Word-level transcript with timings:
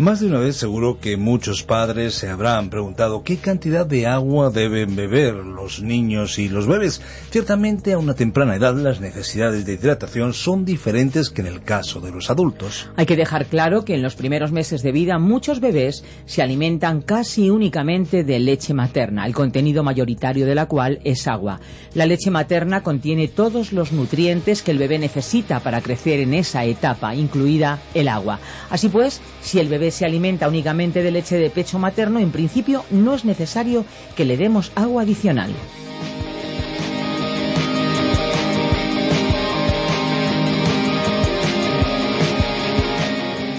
Más 0.00 0.20
de 0.20 0.28
una 0.28 0.38
vez 0.38 0.56
seguro 0.56 0.98
que 0.98 1.18
muchos 1.18 1.62
padres 1.62 2.14
se 2.14 2.30
habrán 2.30 2.70
preguntado 2.70 3.22
qué 3.22 3.36
cantidad 3.36 3.84
de 3.84 4.06
agua 4.06 4.48
deben 4.48 4.96
beber 4.96 5.34
los 5.34 5.82
niños 5.82 6.38
y 6.38 6.48
los 6.48 6.66
bebés. 6.66 7.02
Ciertamente 7.28 7.92
a 7.92 7.98
una 7.98 8.14
temprana 8.14 8.56
edad 8.56 8.74
las 8.74 9.02
necesidades 9.02 9.66
de 9.66 9.74
hidratación 9.74 10.32
son 10.32 10.64
diferentes 10.64 11.28
que 11.28 11.42
en 11.42 11.48
el 11.48 11.62
caso 11.62 12.00
de 12.00 12.12
los 12.12 12.30
adultos. 12.30 12.88
Hay 12.96 13.04
que 13.04 13.14
dejar 13.14 13.44
claro 13.44 13.84
que 13.84 13.94
en 13.94 14.00
los 14.00 14.14
primeros 14.14 14.52
meses 14.52 14.82
de 14.82 14.90
vida 14.90 15.18
muchos 15.18 15.60
bebés 15.60 16.02
se 16.24 16.40
alimentan 16.40 17.02
casi 17.02 17.50
únicamente 17.50 18.24
de 18.24 18.38
leche 18.38 18.72
materna, 18.72 19.26
el 19.26 19.34
contenido 19.34 19.82
mayoritario 19.82 20.46
de 20.46 20.54
la 20.54 20.64
cual 20.64 21.00
es 21.04 21.28
agua. 21.28 21.60
La 21.92 22.06
leche 22.06 22.30
materna 22.30 22.82
contiene 22.82 23.28
todos 23.28 23.74
los 23.74 23.92
nutrientes 23.92 24.62
que 24.62 24.70
el 24.70 24.78
bebé 24.78 24.98
necesita 24.98 25.60
para 25.60 25.82
crecer 25.82 26.20
en 26.20 26.32
esa 26.32 26.64
etapa, 26.64 27.14
incluida 27.14 27.80
el 27.92 28.08
agua. 28.08 28.40
Así 28.70 28.88
pues, 28.88 29.20
si 29.42 29.58
el 29.58 29.68
bebé 29.68 29.89
se 29.90 30.04
alimenta 30.04 30.48
únicamente 30.48 31.02
de 31.02 31.10
leche 31.10 31.36
de 31.36 31.50
pecho 31.50 31.78
materno, 31.78 32.18
en 32.18 32.30
principio 32.30 32.84
no 32.90 33.14
es 33.14 33.24
necesario 33.24 33.84
que 34.16 34.24
le 34.24 34.36
demos 34.36 34.72
agua 34.74 35.02
adicional. 35.02 35.52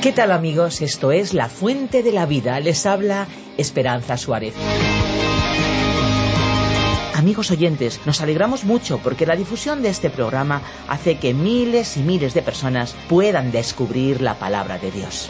¿Qué 0.01 0.11
tal 0.11 0.31
amigos? 0.31 0.81
Esto 0.81 1.11
es 1.11 1.35
La 1.35 1.47
Fuente 1.47 2.01
de 2.01 2.11
la 2.11 2.25
Vida. 2.25 2.59
Les 2.59 2.87
habla 2.87 3.27
Esperanza 3.55 4.17
Suárez. 4.17 4.55
Amigos 7.13 7.51
oyentes, 7.51 8.01
nos 8.07 8.19
alegramos 8.19 8.63
mucho 8.63 8.97
porque 8.97 9.27
la 9.27 9.35
difusión 9.35 9.83
de 9.83 9.89
este 9.89 10.09
programa 10.09 10.63
hace 10.87 11.19
que 11.19 11.35
miles 11.35 11.97
y 11.97 11.99
miles 11.99 12.33
de 12.33 12.41
personas 12.41 12.95
puedan 13.07 13.51
descubrir 13.51 14.21
la 14.21 14.39
palabra 14.39 14.79
de 14.79 14.89
Dios. 14.89 15.29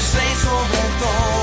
saints 0.00 0.44
will 0.44 0.52
walk 0.52 1.02
on. 1.02 1.37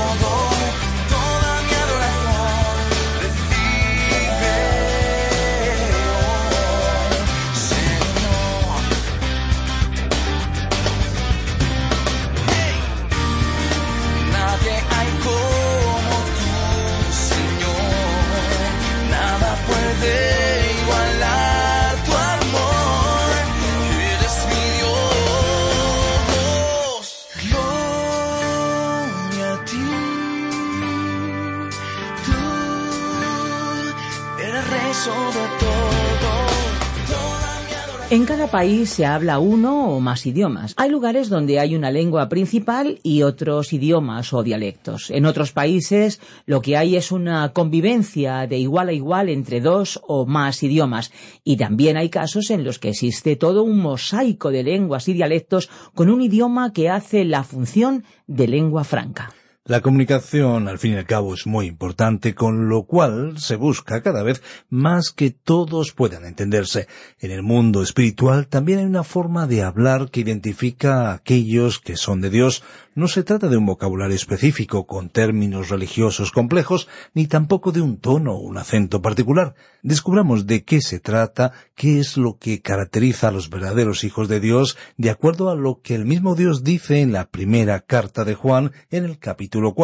En 38.08 38.24
cada 38.24 38.46
país 38.46 38.90
se 38.90 39.04
habla 39.04 39.40
uno 39.40 39.88
o 39.88 39.98
más 39.98 40.26
idiomas. 40.26 40.74
Hay 40.76 40.90
lugares 40.90 41.28
donde 41.28 41.58
hay 41.58 41.74
una 41.74 41.90
lengua 41.90 42.28
principal 42.28 43.00
y 43.02 43.24
otros 43.24 43.72
idiomas 43.72 44.32
o 44.32 44.44
dialectos. 44.44 45.10
En 45.10 45.26
otros 45.26 45.50
países 45.50 46.20
lo 46.46 46.62
que 46.62 46.76
hay 46.76 46.94
es 46.94 47.10
una 47.10 47.52
convivencia 47.52 48.46
de 48.46 48.58
igual 48.58 48.90
a 48.90 48.92
igual 48.92 49.28
entre 49.28 49.60
dos 49.60 50.00
o 50.06 50.24
más 50.24 50.62
idiomas. 50.62 51.10
Y 51.42 51.56
también 51.56 51.96
hay 51.96 52.08
casos 52.08 52.50
en 52.50 52.62
los 52.62 52.78
que 52.78 52.90
existe 52.90 53.34
todo 53.34 53.64
un 53.64 53.80
mosaico 53.80 54.52
de 54.52 54.62
lenguas 54.62 55.08
y 55.08 55.12
dialectos 55.12 55.68
con 55.92 56.08
un 56.08 56.22
idioma 56.22 56.72
que 56.72 56.88
hace 56.88 57.24
la 57.24 57.42
función 57.42 58.04
de 58.28 58.46
lengua 58.46 58.84
franca. 58.84 59.34
La 59.68 59.80
comunicación, 59.80 60.68
al 60.68 60.78
fin 60.78 60.92
y 60.92 60.96
al 60.96 61.06
cabo, 61.06 61.34
es 61.34 61.44
muy 61.44 61.66
importante, 61.66 62.36
con 62.36 62.68
lo 62.68 62.84
cual 62.84 63.36
se 63.40 63.56
busca 63.56 64.00
cada 64.00 64.22
vez 64.22 64.40
más 64.70 65.10
que 65.10 65.32
todos 65.32 65.90
puedan 65.90 66.24
entenderse. 66.24 66.86
En 67.18 67.32
el 67.32 67.42
mundo 67.42 67.82
espiritual 67.82 68.46
también 68.46 68.78
hay 68.78 68.84
una 68.84 69.02
forma 69.02 69.48
de 69.48 69.64
hablar 69.64 70.08
que 70.12 70.20
identifica 70.20 71.10
a 71.10 71.14
aquellos 71.14 71.80
que 71.80 71.96
son 71.96 72.20
de 72.20 72.30
Dios. 72.30 72.62
No 72.96 73.08
se 73.08 73.22
trata 73.22 73.48
de 73.48 73.58
un 73.58 73.66
vocabulario 73.66 74.16
específico 74.16 74.86
con 74.86 75.10
términos 75.10 75.68
religiosos 75.68 76.32
complejos, 76.32 76.88
ni 77.12 77.26
tampoco 77.26 77.70
de 77.70 77.82
un 77.82 77.98
tono 77.98 78.32
o 78.32 78.40
un 78.40 78.56
acento 78.56 79.02
particular. 79.02 79.54
Descubramos 79.82 80.46
de 80.46 80.64
qué 80.64 80.80
se 80.80 80.98
trata, 80.98 81.52
qué 81.74 82.00
es 82.00 82.16
lo 82.16 82.38
que 82.38 82.62
caracteriza 82.62 83.28
a 83.28 83.32
los 83.32 83.50
verdaderos 83.50 84.02
hijos 84.02 84.28
de 84.28 84.40
Dios, 84.40 84.78
de 84.96 85.10
acuerdo 85.10 85.50
a 85.50 85.54
lo 85.54 85.82
que 85.82 85.94
el 85.94 86.06
mismo 86.06 86.34
Dios 86.34 86.64
dice 86.64 87.02
en 87.02 87.12
la 87.12 87.26
primera 87.26 87.80
carta 87.80 88.24
de 88.24 88.34
Juan 88.34 88.72
en 88.90 89.04
el 89.04 89.18
capítulo 89.18 89.74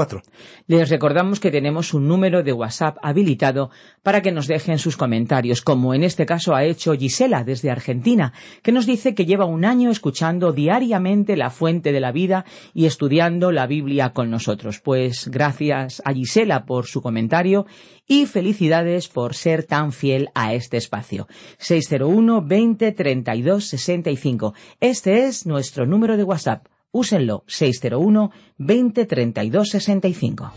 les 0.67 0.89
recordamos 0.89 1.39
que 1.39 1.51
tenemos 1.51 1.93
un 1.93 2.09
número 2.09 2.43
de 2.43 2.55
WhatsApp 2.55 2.97
habilitado 3.03 3.71
para 4.03 4.23
que 4.23 4.33
nos 4.33 4.47
dejen 4.47 4.79
sus 4.79 4.97
comentarios, 4.97 5.61
como 5.61 5.93
en 5.93 6.03
este 6.03 6.25
caso 6.25 6.55
ha 6.55 6.65
hecho 6.65 6.95
Gisela 6.95 7.45
desde 7.45 7.71
Argentina, 7.71 8.33
que 8.63 8.73
nos 8.73 8.87
dice 8.87 9.15
que 9.15 9.27
lleva 9.27 9.45
un 9.45 9.67
año 9.67 9.91
escuchando 9.91 10.53
diariamente 10.53 11.37
la 11.37 11.51
fuente 11.51 11.93
de 11.93 12.01
la 12.01 12.11
vida 12.11 12.47
y 12.73 12.87
estudiando 12.87 13.02
la 13.09 13.67
Biblia 13.67 14.13
con 14.13 14.31
nosotros. 14.31 14.81
Pues 14.81 15.29
gracias 15.29 16.03
a 16.05 16.13
Gisela 16.13 16.65
por 16.65 16.87
su 16.87 17.03
comentario 17.03 17.67
y 18.07 18.27
felicidades 18.27 19.09
por 19.09 19.35
ser 19.35 19.65
tan 19.65 19.93
fiel 19.93 20.29
a 20.35 20.55
este 20.55 20.77
espacio. 20.77 21.27
601 21.59 22.43
20 22.43 22.93
32 22.93 23.65
65. 23.65 24.55
Este 24.81 25.27
es 25.27 25.47
nuestro 25.47 25.87
número 25.87 26.17
de 26.17 26.25
WhatsApp. 26.25 26.67
Úsenlo 26.93 27.45
601 27.47 28.31
20 28.59 29.07
32 29.07 29.69
65. 29.69 30.53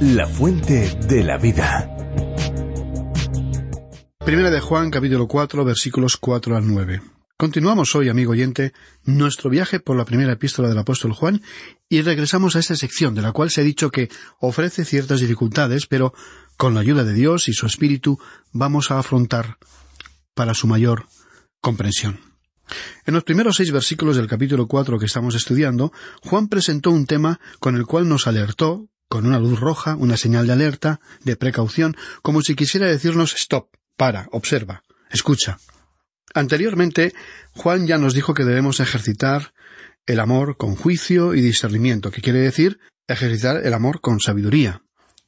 La 0.00 0.26
fuente 0.26 0.96
de 1.08 1.24
la 1.24 1.38
vida. 1.38 1.90
Primera 4.24 4.50
de 4.50 4.60
Juan, 4.60 4.90
capítulo 4.90 5.26
4, 5.26 5.64
versículos 5.64 6.16
4 6.16 6.56
al 6.56 6.66
9. 6.66 7.13
Continuamos 7.36 7.96
hoy, 7.96 8.08
amigo 8.08 8.30
oyente, 8.30 8.72
nuestro 9.02 9.50
viaje 9.50 9.80
por 9.80 9.96
la 9.96 10.04
primera 10.04 10.34
epístola 10.34 10.68
del 10.68 10.78
apóstol 10.78 11.12
Juan 11.12 11.42
y 11.88 12.00
regresamos 12.00 12.54
a 12.54 12.60
esta 12.60 12.76
sección 12.76 13.12
de 13.16 13.22
la 13.22 13.32
cual 13.32 13.50
se 13.50 13.60
ha 13.60 13.64
dicho 13.64 13.90
que 13.90 14.08
ofrece 14.38 14.84
ciertas 14.84 15.18
dificultades, 15.18 15.86
pero 15.86 16.14
con 16.56 16.74
la 16.74 16.80
ayuda 16.80 17.02
de 17.02 17.12
Dios 17.12 17.48
y 17.48 17.52
su 17.52 17.66
Espíritu 17.66 18.20
vamos 18.52 18.92
a 18.92 19.00
afrontar 19.00 19.58
para 20.34 20.54
su 20.54 20.68
mayor 20.68 21.06
comprensión. 21.60 22.20
En 23.04 23.14
los 23.14 23.24
primeros 23.24 23.56
seis 23.56 23.72
versículos 23.72 24.14
del 24.14 24.28
capítulo 24.28 24.68
cuatro 24.68 25.00
que 25.00 25.06
estamos 25.06 25.34
estudiando, 25.34 25.92
Juan 26.22 26.46
presentó 26.46 26.92
un 26.92 27.04
tema 27.04 27.40
con 27.58 27.74
el 27.74 27.84
cual 27.84 28.08
nos 28.08 28.28
alertó, 28.28 28.88
con 29.08 29.26
una 29.26 29.40
luz 29.40 29.58
roja, 29.58 29.96
una 29.96 30.16
señal 30.16 30.46
de 30.46 30.52
alerta, 30.52 31.00
de 31.24 31.34
precaución, 31.34 31.96
como 32.22 32.42
si 32.42 32.54
quisiera 32.54 32.86
decirnos 32.86 33.34
stop, 33.34 33.70
para, 33.96 34.28
observa, 34.30 34.84
escucha. 35.10 35.58
Anteriormente, 36.34 37.14
Juan 37.52 37.86
ya 37.86 37.96
nos 37.96 38.12
dijo 38.12 38.34
que 38.34 38.44
debemos 38.44 38.80
ejercitar 38.80 39.54
el 40.06 40.20
amor 40.20 40.56
con 40.56 40.74
juicio 40.74 41.34
y 41.34 41.40
discernimiento, 41.40 42.10
que 42.10 42.20
quiere 42.20 42.40
decir 42.40 42.80
ejercitar 43.06 43.64
el 43.64 43.72
amor 43.72 44.00
con 44.00 44.20
sabiduría, 44.20 44.82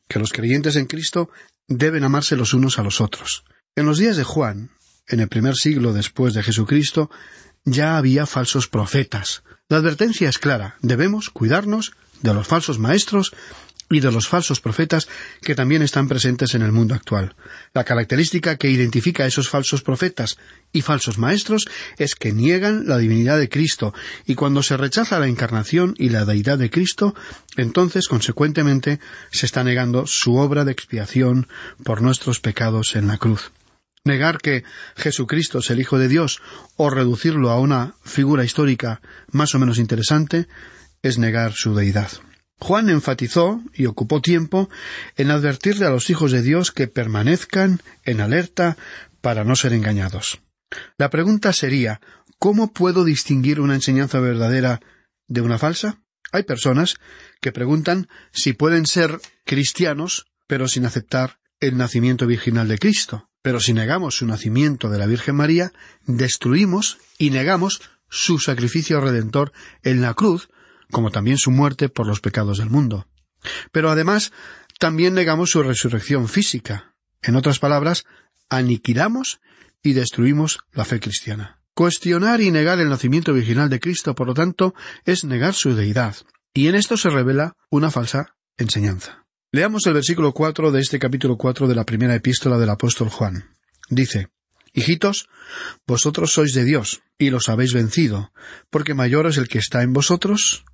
que 0.08 0.18
los 0.18 0.32
creyentes 0.32 0.76
en 0.76 0.86
Cristo 0.86 1.30
deben 1.68 2.04
amarse 2.04 2.36
los 2.36 2.54
unos 2.54 2.78
a 2.78 2.82
los 2.82 3.00
otros. 3.00 3.44
En 3.76 3.86
los 3.86 3.98
días 3.98 4.16
de 4.16 4.24
Juan, 4.24 4.70
en 5.08 5.20
el 5.20 5.28
primer 5.28 5.54
siglo 5.54 5.92
después 5.92 6.34
de 6.34 6.42
Jesucristo, 6.42 7.10
ya 7.64 7.96
había 7.96 8.26
falsos 8.26 8.68
profetas. 8.68 9.42
La 9.68 9.78
advertencia 9.78 10.28
es 10.28 10.38
clara. 10.38 10.76
Debemos 10.80 11.30
cuidarnos 11.30 11.92
de 12.22 12.34
los 12.34 12.46
falsos 12.46 12.78
maestros 12.78 13.34
y 13.90 14.00
de 14.00 14.10
los 14.10 14.28
falsos 14.28 14.60
profetas 14.60 15.08
que 15.42 15.54
también 15.54 15.82
están 15.82 16.08
presentes 16.08 16.54
en 16.54 16.62
el 16.62 16.72
mundo 16.72 16.94
actual. 16.94 17.34
La 17.72 17.84
característica 17.84 18.56
que 18.56 18.70
identifica 18.70 19.24
a 19.24 19.26
esos 19.26 19.48
falsos 19.48 19.82
profetas 19.82 20.38
y 20.72 20.82
falsos 20.82 21.18
maestros 21.18 21.66
es 21.96 22.14
que 22.14 22.32
niegan 22.32 22.86
la 22.86 22.98
divinidad 22.98 23.38
de 23.38 23.48
Cristo, 23.48 23.94
y 24.26 24.34
cuando 24.34 24.62
se 24.62 24.76
rechaza 24.76 25.20
la 25.20 25.28
encarnación 25.28 25.94
y 25.98 26.08
la 26.08 26.24
deidad 26.24 26.58
de 26.58 26.70
Cristo, 26.70 27.14
entonces, 27.56 28.08
consecuentemente, 28.08 29.00
se 29.30 29.46
está 29.46 29.62
negando 29.62 30.06
su 30.06 30.36
obra 30.36 30.64
de 30.64 30.72
expiación 30.72 31.48
por 31.84 32.02
nuestros 32.02 32.40
pecados 32.40 32.96
en 32.96 33.06
la 33.06 33.18
cruz. 33.18 33.52
Negar 34.04 34.38
que 34.38 34.62
Jesucristo 34.96 35.58
es 35.58 35.70
el 35.70 35.80
Hijo 35.80 35.98
de 35.98 36.08
Dios 36.08 36.40
o 36.76 36.90
reducirlo 36.90 37.50
a 37.50 37.58
una 37.58 37.94
figura 38.04 38.44
histórica 38.44 39.00
más 39.32 39.54
o 39.54 39.58
menos 39.58 39.78
interesante 39.78 40.46
es 41.02 41.18
negar 41.18 41.52
su 41.54 41.74
deidad. 41.74 42.10
Juan 42.58 42.88
enfatizó 42.88 43.62
y 43.74 43.86
ocupó 43.86 44.20
tiempo 44.20 44.68
en 45.16 45.30
advertirle 45.30 45.86
a 45.86 45.90
los 45.90 46.10
hijos 46.10 46.32
de 46.32 46.42
Dios 46.42 46.72
que 46.72 46.88
permanezcan 46.88 47.80
en 48.04 48.20
alerta 48.20 48.76
para 49.20 49.44
no 49.44 49.56
ser 49.56 49.72
engañados. 49.72 50.40
La 50.98 51.10
pregunta 51.10 51.52
sería 51.52 52.00
¿cómo 52.38 52.72
puedo 52.72 53.04
distinguir 53.04 53.60
una 53.60 53.74
enseñanza 53.74 54.20
verdadera 54.20 54.80
de 55.28 55.40
una 55.40 55.58
falsa? 55.58 56.00
Hay 56.32 56.42
personas 56.42 56.96
que 57.40 57.52
preguntan 57.52 58.08
si 58.32 58.52
pueden 58.52 58.86
ser 58.86 59.20
cristianos 59.44 60.26
pero 60.46 60.68
sin 60.68 60.86
aceptar 60.86 61.38
el 61.60 61.76
nacimiento 61.76 62.26
virginal 62.26 62.68
de 62.68 62.78
Cristo. 62.78 63.28
Pero 63.42 63.60
si 63.60 63.72
negamos 63.72 64.16
su 64.16 64.26
nacimiento 64.26 64.90
de 64.90 64.98
la 64.98 65.06
Virgen 65.06 65.36
María, 65.36 65.72
destruimos 66.06 66.98
y 67.18 67.30
negamos 67.30 67.80
su 68.08 68.38
sacrificio 68.38 69.00
redentor 69.00 69.52
en 69.82 70.00
la 70.00 70.14
cruz, 70.14 70.48
como 70.90 71.10
también 71.10 71.38
su 71.38 71.50
muerte 71.50 71.88
por 71.88 72.06
los 72.06 72.20
pecados 72.20 72.58
del 72.58 72.70
mundo. 72.70 73.06
Pero 73.72 73.90
además, 73.90 74.32
también 74.78 75.14
negamos 75.14 75.50
su 75.50 75.62
resurrección 75.62 76.28
física. 76.28 76.94
En 77.22 77.36
otras 77.36 77.58
palabras, 77.58 78.04
aniquilamos 78.48 79.40
y 79.82 79.92
destruimos 79.92 80.58
la 80.72 80.84
fe 80.84 81.00
cristiana. 81.00 81.60
Cuestionar 81.74 82.40
y 82.40 82.50
negar 82.50 82.80
el 82.80 82.88
nacimiento 82.88 83.32
virginal 83.32 83.68
de 83.68 83.80
Cristo, 83.80 84.14
por 84.14 84.26
lo 84.26 84.34
tanto, 84.34 84.74
es 85.04 85.24
negar 85.24 85.54
su 85.54 85.74
deidad. 85.74 86.16
Y 86.54 86.68
en 86.68 86.74
esto 86.74 86.96
se 86.96 87.10
revela 87.10 87.54
una 87.70 87.90
falsa 87.90 88.34
enseñanza. 88.56 89.26
Leamos 89.52 89.86
el 89.86 89.94
versículo 89.94 90.32
cuatro 90.32 90.72
de 90.72 90.80
este 90.80 90.98
capítulo 90.98 91.36
cuatro 91.36 91.68
de 91.68 91.74
la 91.74 91.84
primera 91.84 92.14
epístola 92.14 92.58
del 92.58 92.70
apóstol 92.70 93.10
Juan. 93.10 93.56
Dice 93.88 94.28
Hijitos, 94.72 95.28
vosotros 95.86 96.32
sois 96.32 96.52
de 96.52 96.64
Dios, 96.64 97.02
y 97.18 97.30
los 97.30 97.48
habéis 97.48 97.72
vencido, 97.72 98.32
porque 98.68 98.92
mayor 98.92 99.26
es 99.26 99.38
el 99.38 99.48
que 99.48 99.58
está 99.58 99.82
en 99.82 99.94
vosotros 99.94 100.64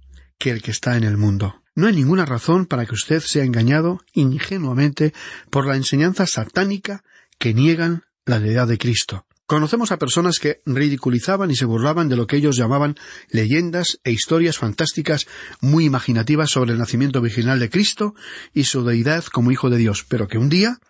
que 0.42 0.50
el 0.50 0.60
que 0.60 0.72
está 0.72 0.96
en 0.96 1.04
el 1.04 1.16
mundo. 1.16 1.62
No 1.76 1.86
hay 1.86 1.94
ninguna 1.94 2.26
razón 2.26 2.66
para 2.66 2.84
que 2.84 2.94
usted 2.94 3.20
sea 3.20 3.44
engañado 3.44 4.00
ingenuamente 4.12 5.14
por 5.50 5.68
la 5.68 5.76
enseñanza 5.76 6.26
satánica 6.26 7.04
que 7.38 7.54
niegan 7.54 8.02
la 8.26 8.40
deidad 8.40 8.66
de 8.66 8.76
Cristo. 8.76 9.24
Conocemos 9.46 9.92
a 9.92 9.98
personas 9.98 10.40
que 10.40 10.60
ridiculizaban 10.66 11.52
y 11.52 11.54
se 11.54 11.64
burlaban 11.64 12.08
de 12.08 12.16
lo 12.16 12.26
que 12.26 12.38
ellos 12.38 12.56
llamaban 12.56 12.96
leyendas 13.30 14.00
e 14.02 14.10
historias 14.10 14.58
fantásticas 14.58 15.28
muy 15.60 15.84
imaginativas 15.84 16.50
sobre 16.50 16.72
el 16.72 16.78
nacimiento 16.78 17.20
virginal 17.20 17.60
de 17.60 17.70
Cristo 17.70 18.16
y 18.52 18.64
su 18.64 18.82
deidad 18.82 19.24
como 19.26 19.52
Hijo 19.52 19.70
de 19.70 19.78
Dios, 19.78 20.04
pero 20.08 20.26
que 20.26 20.38
un 20.38 20.48
día, 20.48 20.80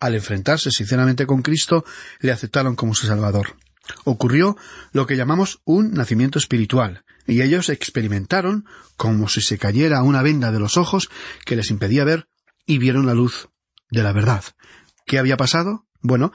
al 0.00 0.16
enfrentarse 0.16 0.70
sinceramente 0.70 1.24
con 1.24 1.40
Cristo, 1.40 1.82
le 2.20 2.30
aceptaron 2.30 2.76
como 2.76 2.94
su 2.94 3.06
Salvador. 3.06 3.56
Ocurrió 4.04 4.58
lo 4.92 5.06
que 5.06 5.16
llamamos 5.16 5.62
un 5.64 5.92
nacimiento 5.92 6.38
espiritual, 6.38 7.04
y 7.28 7.42
ellos 7.42 7.68
experimentaron 7.68 8.64
como 8.96 9.28
si 9.28 9.42
se 9.42 9.58
cayera 9.58 10.02
una 10.02 10.22
venda 10.22 10.50
de 10.50 10.58
los 10.58 10.76
ojos 10.76 11.10
que 11.44 11.54
les 11.54 11.70
impedía 11.70 12.04
ver, 12.04 12.26
y 12.66 12.78
vieron 12.78 13.06
la 13.06 13.14
luz 13.14 13.48
de 13.90 14.02
la 14.02 14.12
verdad. 14.12 14.42
¿Qué 15.06 15.18
había 15.18 15.36
pasado? 15.36 15.86
Bueno, 16.00 16.32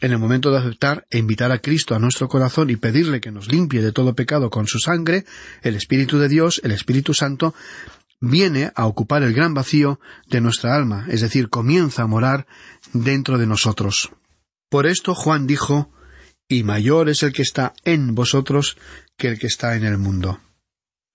en 0.00 0.10
el 0.10 0.18
momento 0.18 0.50
de 0.50 0.58
aceptar 0.58 1.06
e 1.10 1.18
invitar 1.18 1.52
a 1.52 1.60
Cristo 1.60 1.94
a 1.94 1.98
nuestro 1.98 2.28
corazón 2.28 2.70
y 2.70 2.76
pedirle 2.76 3.20
que 3.20 3.30
nos 3.30 3.48
limpie 3.50 3.82
de 3.82 3.92
todo 3.92 4.14
pecado 4.14 4.50
con 4.50 4.66
su 4.66 4.78
sangre, 4.78 5.24
el 5.62 5.76
Espíritu 5.76 6.18
de 6.18 6.28
Dios, 6.28 6.60
el 6.64 6.72
Espíritu 6.72 7.14
Santo, 7.14 7.54
viene 8.20 8.72
a 8.74 8.86
ocupar 8.86 9.22
el 9.22 9.34
gran 9.34 9.52
vacío 9.52 10.00
de 10.28 10.40
nuestra 10.40 10.74
alma, 10.74 11.06
es 11.08 11.20
decir, 11.20 11.50
comienza 11.50 12.02
a 12.02 12.06
morar 12.06 12.46
dentro 12.92 13.36
de 13.36 13.46
nosotros. 13.46 14.10
Por 14.70 14.86
esto 14.86 15.14
Juan 15.14 15.46
dijo, 15.46 15.92
y 16.48 16.64
mayor 16.64 17.08
es 17.08 17.22
el 17.22 17.32
que 17.32 17.42
está 17.42 17.72
en 17.84 18.14
vosotros 18.14 18.76
que 19.16 19.28
el 19.28 19.38
que 19.38 19.46
está 19.46 19.76
en 19.76 19.84
el 19.84 19.98
mundo. 19.98 20.40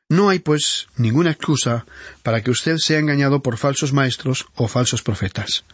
No 0.09 0.29
hay, 0.29 0.39
pues, 0.39 0.87
ninguna 0.95 1.31
excusa 1.31 1.85
para 2.23 2.41
que 2.41 2.51
usted 2.51 2.77
sea 2.77 2.99
engañado 2.99 3.41
por 3.41 3.57
falsos 3.57 3.91
maestros 3.91 4.47
o 4.55 4.67
falsos 4.67 5.03
profetas. 5.03 5.65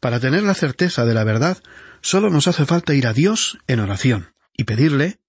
Para 0.00 0.20
tener 0.20 0.42
la 0.42 0.54
certeza 0.54 1.04
de 1.04 1.12
la 1.12 1.24
verdad, 1.24 1.62
solo 2.00 2.30
nos 2.30 2.48
hace 2.48 2.64
falta 2.64 2.94
ir 2.94 3.06
a 3.06 3.12
Dios 3.12 3.58
en 3.66 3.80
oración 3.80 4.32
y 4.56 4.64
pedirle 4.64 5.20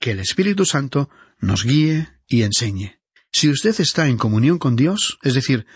que 0.00 0.12
el 0.12 0.20
Espíritu 0.20 0.64
Santo 0.64 1.10
nos 1.38 1.64
guíe 1.64 2.08
y 2.26 2.42
enseñe. 2.42 3.00
Si 3.32 3.48
usted 3.48 3.78
está 3.78 4.08
en 4.08 4.16
comunión 4.16 4.58
con 4.58 4.76
Dios, 4.76 5.18
es 5.22 5.34
decir, 5.34 5.66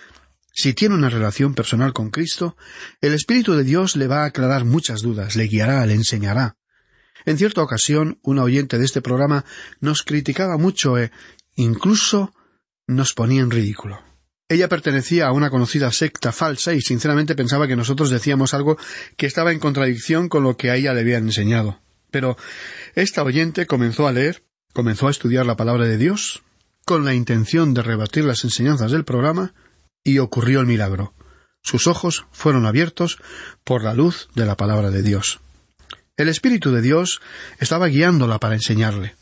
si 0.52 0.72
tiene 0.72 0.94
una 0.94 1.10
relación 1.10 1.54
personal 1.54 1.92
con 1.92 2.10
Cristo, 2.10 2.56
el 3.00 3.12
Espíritu 3.12 3.54
de 3.54 3.64
Dios 3.64 3.96
le 3.96 4.06
va 4.06 4.22
a 4.22 4.26
aclarar 4.26 4.64
muchas 4.64 5.00
dudas, 5.02 5.36
le 5.36 5.44
guiará, 5.44 5.84
le 5.84 5.94
enseñará. 5.94 6.56
En 7.24 7.38
cierta 7.38 7.62
ocasión, 7.62 8.18
una 8.22 8.42
oyente 8.42 8.78
de 8.78 8.84
este 8.84 9.02
programa 9.02 9.44
nos 9.80 10.02
criticaba 10.02 10.58
mucho 10.58 10.98
e 10.98 11.10
incluso 11.56 12.34
nos 12.86 13.14
ponía 13.14 13.42
en 13.42 13.50
ridículo. 13.50 14.00
Ella 14.48 14.68
pertenecía 14.68 15.26
a 15.26 15.32
una 15.32 15.48
conocida 15.48 15.90
secta 15.90 16.30
falsa 16.30 16.74
y 16.74 16.82
sinceramente 16.82 17.34
pensaba 17.34 17.66
que 17.66 17.76
nosotros 17.76 18.10
decíamos 18.10 18.52
algo 18.52 18.76
que 19.16 19.26
estaba 19.26 19.52
en 19.52 19.58
contradicción 19.58 20.28
con 20.28 20.42
lo 20.42 20.56
que 20.56 20.70
a 20.70 20.76
ella 20.76 20.92
le 20.92 21.00
habían 21.00 21.24
enseñado. 21.24 21.80
Pero 22.10 22.36
esta 22.94 23.22
oyente 23.22 23.66
comenzó 23.66 24.06
a 24.06 24.12
leer, 24.12 24.44
comenzó 24.74 25.08
a 25.08 25.10
estudiar 25.10 25.46
la 25.46 25.56
palabra 25.56 25.86
de 25.86 25.96
Dios, 25.96 26.42
con 26.84 27.04
la 27.04 27.14
intención 27.14 27.72
de 27.72 27.82
rebatir 27.82 28.24
las 28.24 28.44
enseñanzas 28.44 28.92
del 28.92 29.04
programa, 29.04 29.54
y 30.04 30.18
ocurrió 30.18 30.60
el 30.60 30.66
milagro. 30.66 31.14
Sus 31.62 31.86
ojos 31.86 32.26
fueron 32.30 32.66
abiertos 32.66 33.18
por 33.64 33.82
la 33.82 33.94
luz 33.94 34.28
de 34.34 34.44
la 34.44 34.56
palabra 34.56 34.90
de 34.90 35.02
Dios. 35.02 35.40
El 36.16 36.28
Espíritu 36.28 36.70
de 36.70 36.80
Dios 36.80 37.20
estaba 37.58 37.88
guiándola 37.88 38.38
para 38.38 38.54
enseñarle. 38.54 39.16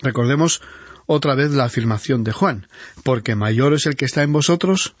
Recordemos 0.00 0.60
otra 1.06 1.34
vez 1.34 1.52
la 1.52 1.64
afirmación 1.64 2.24
de 2.24 2.32
Juan, 2.32 2.68
porque 3.04 3.34
mayor 3.34 3.72
es 3.72 3.86
el 3.86 3.96
que 3.96 4.04
está 4.04 4.22
en 4.22 4.34
vosotros 4.34 4.94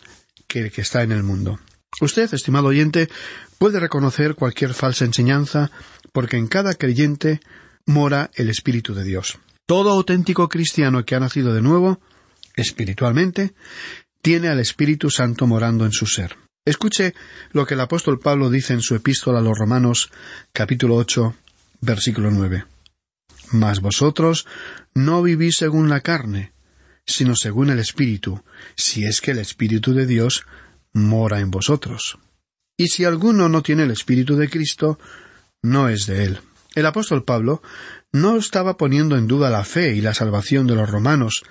que 0.46 0.60
el 0.60 0.72
que 0.72 0.80
está 0.80 1.02
en 1.02 1.12
el 1.12 1.22
mundo. 1.22 1.58
Usted, 2.00 2.32
estimado 2.32 2.68
oyente, 2.68 3.10
puede 3.58 3.80
reconocer 3.80 4.34
cualquier 4.34 4.72
falsa 4.72 5.04
enseñanza, 5.04 5.70
porque 6.12 6.38
en 6.38 6.46
cada 6.46 6.74
creyente 6.74 7.40
mora 7.84 8.30
el 8.34 8.48
Espíritu 8.48 8.94
de 8.94 9.04
Dios. 9.04 9.38
Todo 9.66 9.90
auténtico 9.90 10.48
cristiano 10.48 11.04
que 11.04 11.16
ha 11.16 11.20
nacido 11.20 11.52
de 11.52 11.60
nuevo, 11.60 12.00
espiritualmente, 12.54 13.52
tiene 14.22 14.48
al 14.48 14.60
Espíritu 14.60 15.10
Santo 15.10 15.46
morando 15.46 15.84
en 15.84 15.92
su 15.92 16.06
ser. 16.06 16.45
Escuche 16.66 17.14
lo 17.52 17.64
que 17.64 17.74
el 17.74 17.80
apóstol 17.80 18.18
Pablo 18.18 18.50
dice 18.50 18.72
en 18.72 18.80
su 18.80 18.96
epístola 18.96 19.38
a 19.38 19.42
los 19.42 19.56
Romanos 19.56 20.10
capítulo 20.52 20.96
ocho 20.96 21.36
versículo 21.80 22.32
nueve. 22.32 22.64
Mas 23.52 23.78
vosotros 23.80 24.46
no 24.92 25.22
vivís 25.22 25.58
según 25.58 25.88
la 25.88 26.00
carne, 26.00 26.52
sino 27.06 27.36
según 27.36 27.70
el 27.70 27.78
Espíritu, 27.78 28.42
si 28.74 29.04
es 29.04 29.20
que 29.20 29.30
el 29.30 29.38
Espíritu 29.38 29.94
de 29.94 30.06
Dios 30.06 30.44
mora 30.92 31.38
en 31.38 31.52
vosotros. 31.52 32.18
Y 32.76 32.88
si 32.88 33.04
alguno 33.04 33.48
no 33.48 33.62
tiene 33.62 33.84
el 33.84 33.92
Espíritu 33.92 34.34
de 34.34 34.50
Cristo, 34.50 34.98
no 35.62 35.88
es 35.88 36.06
de 36.06 36.24
él. 36.24 36.40
El 36.74 36.86
apóstol 36.86 37.22
Pablo 37.22 37.62
no 38.10 38.36
estaba 38.36 38.76
poniendo 38.76 39.16
en 39.16 39.28
duda 39.28 39.50
la 39.50 39.62
fe 39.62 39.94
y 39.94 40.00
la 40.00 40.14
salvación 40.14 40.66
de 40.66 40.74
los 40.74 40.90
romanos, 40.90 41.44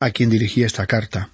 a 0.00 0.10
quien 0.10 0.28
dirigía 0.28 0.66
esta 0.66 0.88
carta. 0.88 1.30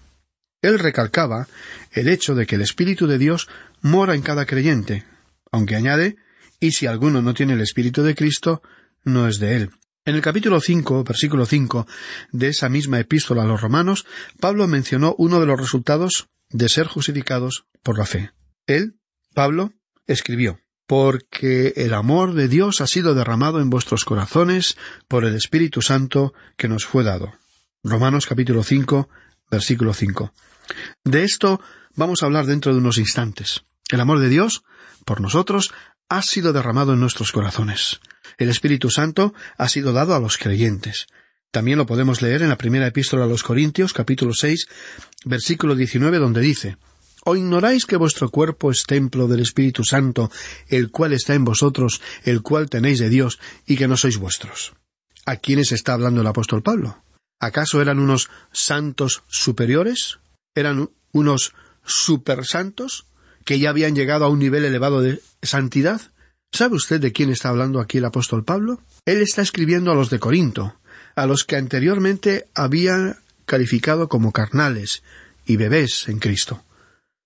Él 0.62 0.78
recalcaba 0.78 1.48
el 1.90 2.08
hecho 2.08 2.34
de 2.34 2.46
que 2.46 2.54
el 2.54 2.62
Espíritu 2.62 3.06
de 3.06 3.18
Dios 3.18 3.48
mora 3.80 4.14
en 4.14 4.22
cada 4.22 4.46
creyente, 4.46 5.04
aunque 5.50 5.76
añade, 5.76 6.16
y 6.60 6.72
si 6.72 6.86
alguno 6.86 7.20
no 7.20 7.34
tiene 7.34 7.54
el 7.54 7.60
Espíritu 7.60 8.02
de 8.02 8.14
Cristo, 8.14 8.62
no 9.04 9.28
es 9.28 9.38
de 9.38 9.56
él. 9.56 9.70
En 10.04 10.14
el 10.14 10.22
capítulo 10.22 10.60
cinco, 10.60 11.04
versículo 11.04 11.46
cinco 11.46 11.86
de 12.32 12.48
esa 12.48 12.68
misma 12.68 12.98
epístola 12.98 13.42
a 13.42 13.46
los 13.46 13.60
romanos, 13.60 14.06
Pablo 14.40 14.66
mencionó 14.66 15.14
uno 15.18 15.40
de 15.40 15.46
los 15.46 15.60
resultados 15.60 16.28
de 16.50 16.68
ser 16.68 16.86
justificados 16.86 17.66
por 17.82 17.98
la 17.98 18.06
fe. 18.06 18.30
Él, 18.66 18.96
Pablo, 19.34 19.72
escribió 20.06 20.60
porque 20.86 21.72
el 21.76 21.94
amor 21.94 22.34
de 22.34 22.48
Dios 22.48 22.80
ha 22.80 22.86
sido 22.86 23.14
derramado 23.14 23.60
en 23.60 23.70
vuestros 23.70 24.04
corazones 24.04 24.76
por 25.08 25.24
el 25.24 25.34
Espíritu 25.34 25.80
Santo 25.80 26.34
que 26.56 26.68
nos 26.68 26.84
fue 26.84 27.02
dado. 27.02 27.32
Romanos 27.82 28.26
capítulo 28.26 28.62
cinco, 28.62 29.08
versículo 29.50 29.94
cinco. 29.94 30.34
De 31.04 31.24
esto 31.24 31.60
vamos 31.94 32.22
a 32.22 32.26
hablar 32.26 32.46
dentro 32.46 32.72
de 32.72 32.78
unos 32.78 32.98
instantes. 32.98 33.64
El 33.90 34.00
amor 34.00 34.18
de 34.18 34.28
Dios, 34.28 34.62
por 35.04 35.20
nosotros, 35.20 35.72
ha 36.08 36.22
sido 36.22 36.52
derramado 36.52 36.92
en 36.92 37.00
nuestros 37.00 37.32
corazones. 37.32 38.00
El 38.38 38.48
Espíritu 38.48 38.90
Santo 38.90 39.34
ha 39.58 39.68
sido 39.68 39.92
dado 39.92 40.14
a 40.14 40.20
los 40.20 40.38
creyentes. 40.38 41.06
También 41.50 41.78
lo 41.78 41.86
podemos 41.86 42.22
leer 42.22 42.42
en 42.42 42.48
la 42.48 42.56
primera 42.56 42.86
epístola 42.86 43.24
a 43.24 43.28
los 43.28 43.42
Corintios, 43.42 43.92
capítulo 43.92 44.32
seis, 44.32 44.66
versículo 45.24 45.74
diecinueve, 45.74 46.18
donde 46.18 46.40
dice 46.40 46.78
¿O 47.24 47.36
ignoráis 47.36 47.86
que 47.86 47.96
vuestro 47.96 48.30
cuerpo 48.30 48.70
es 48.70 48.84
templo 48.84 49.28
del 49.28 49.40
Espíritu 49.40 49.84
Santo, 49.84 50.30
el 50.68 50.90
cual 50.90 51.12
está 51.12 51.34
en 51.34 51.44
vosotros, 51.44 52.00
el 52.24 52.42
cual 52.42 52.68
tenéis 52.68 52.98
de 52.98 53.10
Dios, 53.10 53.38
y 53.66 53.76
que 53.76 53.86
no 53.86 53.96
sois 53.96 54.16
vuestros? 54.16 54.72
¿A 55.24 55.36
quiénes 55.36 55.70
está 55.70 55.92
hablando 55.92 56.22
el 56.22 56.26
apóstol 56.26 56.62
Pablo? 56.62 57.04
¿Acaso 57.38 57.80
eran 57.80 57.98
unos 57.98 58.28
santos 58.52 59.22
superiores? 59.28 60.18
Eran 60.54 60.90
unos 61.12 61.54
supersantos 61.84 63.06
que 63.44 63.58
ya 63.58 63.70
habían 63.70 63.94
llegado 63.94 64.24
a 64.24 64.28
un 64.28 64.38
nivel 64.38 64.64
elevado 64.64 65.00
de 65.00 65.20
santidad. 65.42 66.00
¿Sabe 66.52 66.76
usted 66.76 67.00
de 67.00 67.12
quién 67.12 67.30
está 67.30 67.48
hablando 67.48 67.80
aquí 67.80 67.98
el 67.98 68.04
apóstol 68.04 68.44
Pablo? 68.44 68.80
Él 69.04 69.20
está 69.20 69.42
escribiendo 69.42 69.90
a 69.90 69.94
los 69.94 70.10
de 70.10 70.18
Corinto, 70.18 70.76
a 71.16 71.26
los 71.26 71.44
que 71.44 71.56
anteriormente 71.56 72.48
había 72.54 73.18
calificado 73.46 74.08
como 74.08 74.32
carnales 74.32 75.02
y 75.46 75.56
bebés 75.56 76.08
en 76.08 76.18
Cristo. 76.18 76.62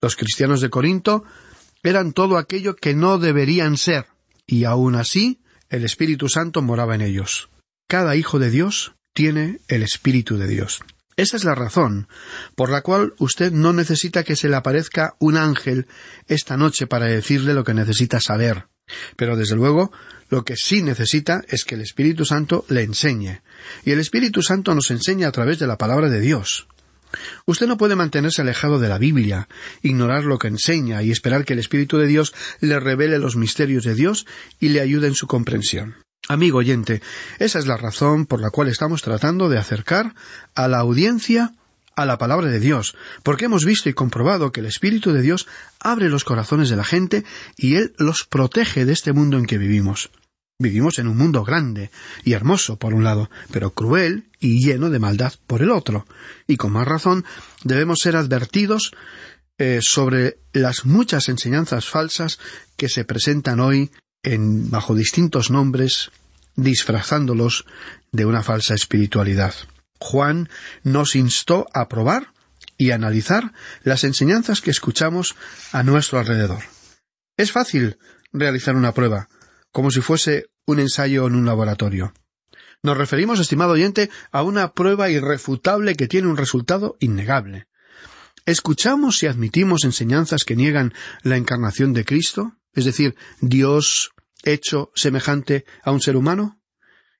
Los 0.00 0.16
cristianos 0.16 0.60
de 0.60 0.70
Corinto 0.70 1.24
eran 1.82 2.12
todo 2.12 2.38
aquello 2.38 2.76
que 2.76 2.94
no 2.94 3.18
deberían 3.18 3.76
ser, 3.76 4.06
y 4.46 4.64
aun 4.64 4.94
así 4.94 5.40
el 5.68 5.84
Espíritu 5.84 6.28
Santo 6.28 6.62
moraba 6.62 6.94
en 6.94 7.02
ellos. 7.02 7.48
Cada 7.88 8.16
hijo 8.16 8.38
de 8.38 8.50
Dios 8.50 8.92
tiene 9.14 9.60
el 9.68 9.82
Espíritu 9.82 10.36
de 10.36 10.46
Dios. 10.46 10.80
Esa 11.16 11.38
es 11.38 11.44
la 11.44 11.54
razón 11.54 12.08
por 12.54 12.70
la 12.70 12.82
cual 12.82 13.14
usted 13.18 13.50
no 13.50 13.72
necesita 13.72 14.22
que 14.22 14.36
se 14.36 14.50
le 14.50 14.56
aparezca 14.56 15.14
un 15.18 15.38
ángel 15.38 15.86
esta 16.28 16.58
noche 16.58 16.86
para 16.86 17.06
decirle 17.06 17.54
lo 17.54 17.64
que 17.64 17.72
necesita 17.72 18.20
saber. 18.20 18.66
Pero 19.16 19.36
desde 19.36 19.56
luego, 19.56 19.90
lo 20.28 20.44
que 20.44 20.56
sí 20.56 20.82
necesita 20.82 21.42
es 21.48 21.64
que 21.64 21.74
el 21.74 21.80
Espíritu 21.80 22.24
Santo 22.24 22.64
le 22.68 22.82
enseñe. 22.82 23.40
Y 23.84 23.92
el 23.92 23.98
Espíritu 23.98 24.42
Santo 24.42 24.74
nos 24.74 24.90
enseña 24.90 25.28
a 25.28 25.32
través 25.32 25.58
de 25.58 25.66
la 25.66 25.78
palabra 25.78 26.10
de 26.10 26.20
Dios. 26.20 26.68
Usted 27.46 27.66
no 27.66 27.78
puede 27.78 27.96
mantenerse 27.96 28.42
alejado 28.42 28.78
de 28.78 28.88
la 28.88 28.98
Biblia, 28.98 29.48
ignorar 29.82 30.24
lo 30.24 30.38
que 30.38 30.48
enseña 30.48 31.02
y 31.02 31.10
esperar 31.10 31.44
que 31.44 31.54
el 31.54 31.60
Espíritu 31.60 31.96
de 31.96 32.06
Dios 32.06 32.34
le 32.60 32.78
revele 32.78 33.18
los 33.18 33.36
misterios 33.36 33.84
de 33.84 33.94
Dios 33.94 34.26
y 34.60 34.68
le 34.68 34.80
ayude 34.80 35.06
en 35.06 35.14
su 35.14 35.26
comprensión. 35.26 35.96
Amigo 36.28 36.58
oyente, 36.58 37.02
esa 37.38 37.58
es 37.60 37.66
la 37.66 37.76
razón 37.76 38.26
por 38.26 38.40
la 38.40 38.50
cual 38.50 38.68
estamos 38.68 39.02
tratando 39.02 39.48
de 39.48 39.58
acercar 39.58 40.14
a 40.56 40.66
la 40.66 40.78
audiencia 40.78 41.52
a 41.94 42.04
la 42.04 42.18
palabra 42.18 42.48
de 42.48 42.60
Dios, 42.60 42.94
porque 43.22 43.46
hemos 43.46 43.64
visto 43.64 43.88
y 43.88 43.94
comprobado 43.94 44.52
que 44.52 44.60
el 44.60 44.66
Espíritu 44.66 45.12
de 45.12 45.22
Dios 45.22 45.46
abre 45.80 46.10
los 46.10 46.24
corazones 46.24 46.68
de 46.68 46.76
la 46.76 46.84
gente 46.84 47.24
y 47.56 47.76
Él 47.76 47.94
los 47.96 48.24
protege 48.24 48.84
de 48.84 48.92
este 48.92 49.12
mundo 49.12 49.38
en 49.38 49.46
que 49.46 49.56
vivimos. 49.56 50.10
Vivimos 50.58 50.98
en 50.98 51.06
un 51.06 51.16
mundo 51.16 51.44
grande 51.44 51.90
y 52.24 52.32
hermoso 52.32 52.76
por 52.76 52.92
un 52.92 53.04
lado, 53.04 53.30
pero 53.50 53.70
cruel 53.70 54.28
y 54.40 54.64
lleno 54.64 54.90
de 54.90 54.98
maldad 54.98 55.34
por 55.46 55.62
el 55.62 55.70
otro, 55.70 56.06
y 56.46 56.56
con 56.56 56.72
más 56.72 56.88
razón 56.88 57.24
debemos 57.62 57.98
ser 58.02 58.16
advertidos 58.16 58.92
eh, 59.58 59.78
sobre 59.80 60.38
las 60.52 60.84
muchas 60.84 61.28
enseñanzas 61.28 61.88
falsas 61.88 62.38
que 62.76 62.88
se 62.88 63.04
presentan 63.04 63.60
hoy 63.60 63.90
bajo 64.70 64.94
distintos 64.94 65.50
nombres, 65.50 66.10
disfrazándolos 66.56 67.64
de 68.12 68.24
una 68.24 68.42
falsa 68.42 68.74
espiritualidad. 68.74 69.54
Juan 69.98 70.48
nos 70.82 71.16
instó 71.16 71.66
a 71.72 71.88
probar 71.88 72.32
y 72.78 72.90
analizar 72.90 73.52
las 73.82 74.04
enseñanzas 74.04 74.60
que 74.60 74.70
escuchamos 74.70 75.36
a 75.72 75.82
nuestro 75.82 76.18
alrededor. 76.18 76.62
Es 77.36 77.52
fácil 77.52 77.98
realizar 78.32 78.76
una 78.76 78.92
prueba, 78.92 79.28
como 79.70 79.90
si 79.90 80.00
fuese 80.00 80.46
un 80.66 80.80
ensayo 80.80 81.26
en 81.26 81.34
un 81.34 81.46
laboratorio. 81.46 82.12
Nos 82.82 82.96
referimos, 82.96 83.40
estimado 83.40 83.72
oyente, 83.72 84.10
a 84.30 84.42
una 84.42 84.72
prueba 84.72 85.08
irrefutable 85.10 85.94
que 85.94 86.08
tiene 86.08 86.28
un 86.28 86.36
resultado 86.36 86.96
innegable. 87.00 87.66
¿Escuchamos 88.44 89.22
y 89.22 89.26
admitimos 89.26 89.84
enseñanzas 89.84 90.44
que 90.44 90.56
niegan 90.56 90.92
la 91.22 91.36
encarnación 91.36 91.92
de 91.92 92.04
Cristo? 92.04 92.52
Es 92.74 92.84
decir, 92.84 93.16
Dios 93.40 94.12
hecho 94.46 94.90
semejante 94.94 95.64
a 95.82 95.90
un 95.90 96.00
ser 96.00 96.16
humano? 96.16 96.60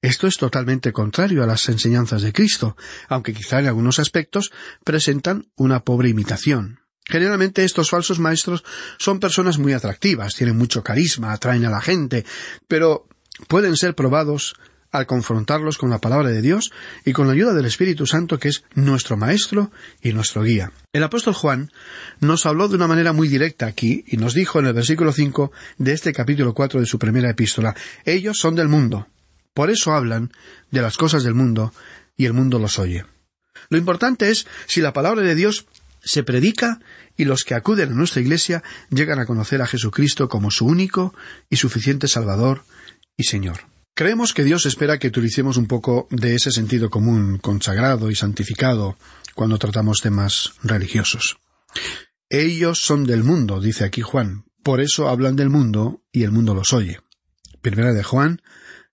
Esto 0.03 0.27
es 0.27 0.37
totalmente 0.37 0.93
contrario 0.93 1.43
a 1.43 1.47
las 1.47 1.69
enseñanzas 1.69 2.23
de 2.23 2.33
Cristo, 2.33 2.77
aunque 3.09 3.33
quizá 3.33 3.59
en 3.59 3.67
algunos 3.67 3.99
aspectos 3.99 4.53
presentan 4.85 5.47
una 5.57 5.85
pobre 5.85 6.09
imitación. 6.09 6.81
Generalmente 7.09 7.65
estos 7.65 7.91
falsos 7.91 8.19
maestros 8.19 8.65
son 8.99 9.21
personas 9.21 9.59
muy 9.59 9.73
atractivas, 9.73 10.35
tienen 10.35 10.57
mucho 10.57 10.83
carisma, 10.83 11.33
atraen 11.33 11.65
a 11.65 11.71
la 11.71 11.81
gente, 11.81 12.25
pero 12.69 13.09
pueden 13.49 13.77
ser 13.77 13.95
probados 13.95 14.55
al 14.99 15.07
confrontarlos 15.07 15.79
con 15.79 15.91
la 15.91 15.99
palabra 15.99 16.29
de 16.29 16.43
Dios 16.43 16.71
y 17.05 17.13
con 17.13 17.27
la 17.27 17.33
ayuda 17.33 17.53
del 17.53 17.67
Espíritu 17.67 18.07
Santo 18.07 18.39
que 18.39 18.49
es 18.49 18.65
nuestro 18.75 19.17
Maestro 19.17 19.71
y 20.03 20.13
nuestro 20.13 20.43
guía. 20.43 20.73
El 20.93 21.03
apóstol 21.03 21.35
Juan 21.35 21.71
nos 22.21 22.47
habló 22.47 22.69
de 22.69 22.77
una 22.77 22.87
manera 22.87 23.13
muy 23.13 23.29
directa 23.29 23.67
aquí 23.67 24.05
y 24.07 24.17
nos 24.17 24.35
dijo 24.35 24.59
en 24.59 24.67
el 24.67 24.73
versículo 24.73 25.13
cinco 25.13 25.53
de 25.79 25.93
este 25.93 26.13
capítulo 26.13 26.55
cuatro 26.55 26.81
de 26.81 26.87
su 26.87 26.99
primera 26.99 27.31
epístola 27.31 27.75
Ellos 28.05 28.39
son 28.39 28.55
del 28.55 28.69
mundo. 28.69 29.07
Por 29.55 29.71
eso 29.71 29.93
hablan 29.93 30.33
de 30.71 30.83
las 30.83 30.97
cosas 30.97 31.25
del 31.25 31.35
mundo 31.35 31.73
y 32.17 32.27
el 32.27 32.33
mundo 32.33 32.59
los 32.59 32.79
oye. 32.79 33.05
Lo 33.69 33.79
importante 33.79 34.31
es 34.31 34.47
si 34.67 34.81
la 34.81 34.93
palabra 34.93 35.23
de 35.23 35.35
Dios 35.35 35.67
se 36.03 36.23
predica 36.23 36.81
y 37.17 37.25
los 37.25 37.45
que 37.45 37.55
acuden 37.55 37.91
a 37.91 37.95
nuestra 37.95 38.23
iglesia 38.23 38.63
llegan 38.91 39.19
a 39.19 39.27
conocer 39.27 39.61
a 39.61 39.67
Jesucristo 39.67 40.29
como 40.29 40.51
su 40.51 40.67
único 40.67 41.15
y 41.51 41.57
suficiente 41.57 42.09
Salvador 42.09 42.65
y 43.17 43.25
Señor. 43.25 43.76
Creemos 43.97 44.35
que 44.35 44.45
Dios 44.45 44.67
espera 44.67 44.99
que 44.99 45.09
utilicemos 45.09 45.57
un 45.57 45.65
poco 45.65 46.07
de 46.11 46.35
ese 46.35 46.51
sentido 46.51 46.91
común, 46.91 47.39
consagrado 47.39 48.11
y 48.11 48.15
santificado 48.15 48.99
cuando 49.35 49.59
tratamos 49.59 50.03
temas 50.03 50.53
religiosos. 50.63 51.39
Ellos 52.29 52.83
son 52.83 53.05
del 53.05 53.25
mundo, 53.25 53.59
dice 53.59 53.85
aquí 53.85 54.03
Juan, 54.03 54.45
por 54.63 54.83
eso 54.83 55.09
hablan 55.09 55.35
del 55.35 55.49
mundo 55.49 56.03
y 56.13 56.25
el 56.25 56.31
mundo 56.31 56.55
los 56.55 56.75
oye. 56.75 57.01
Primera 57.63 57.95
de 57.95 58.03
Juan, 58.03 58.43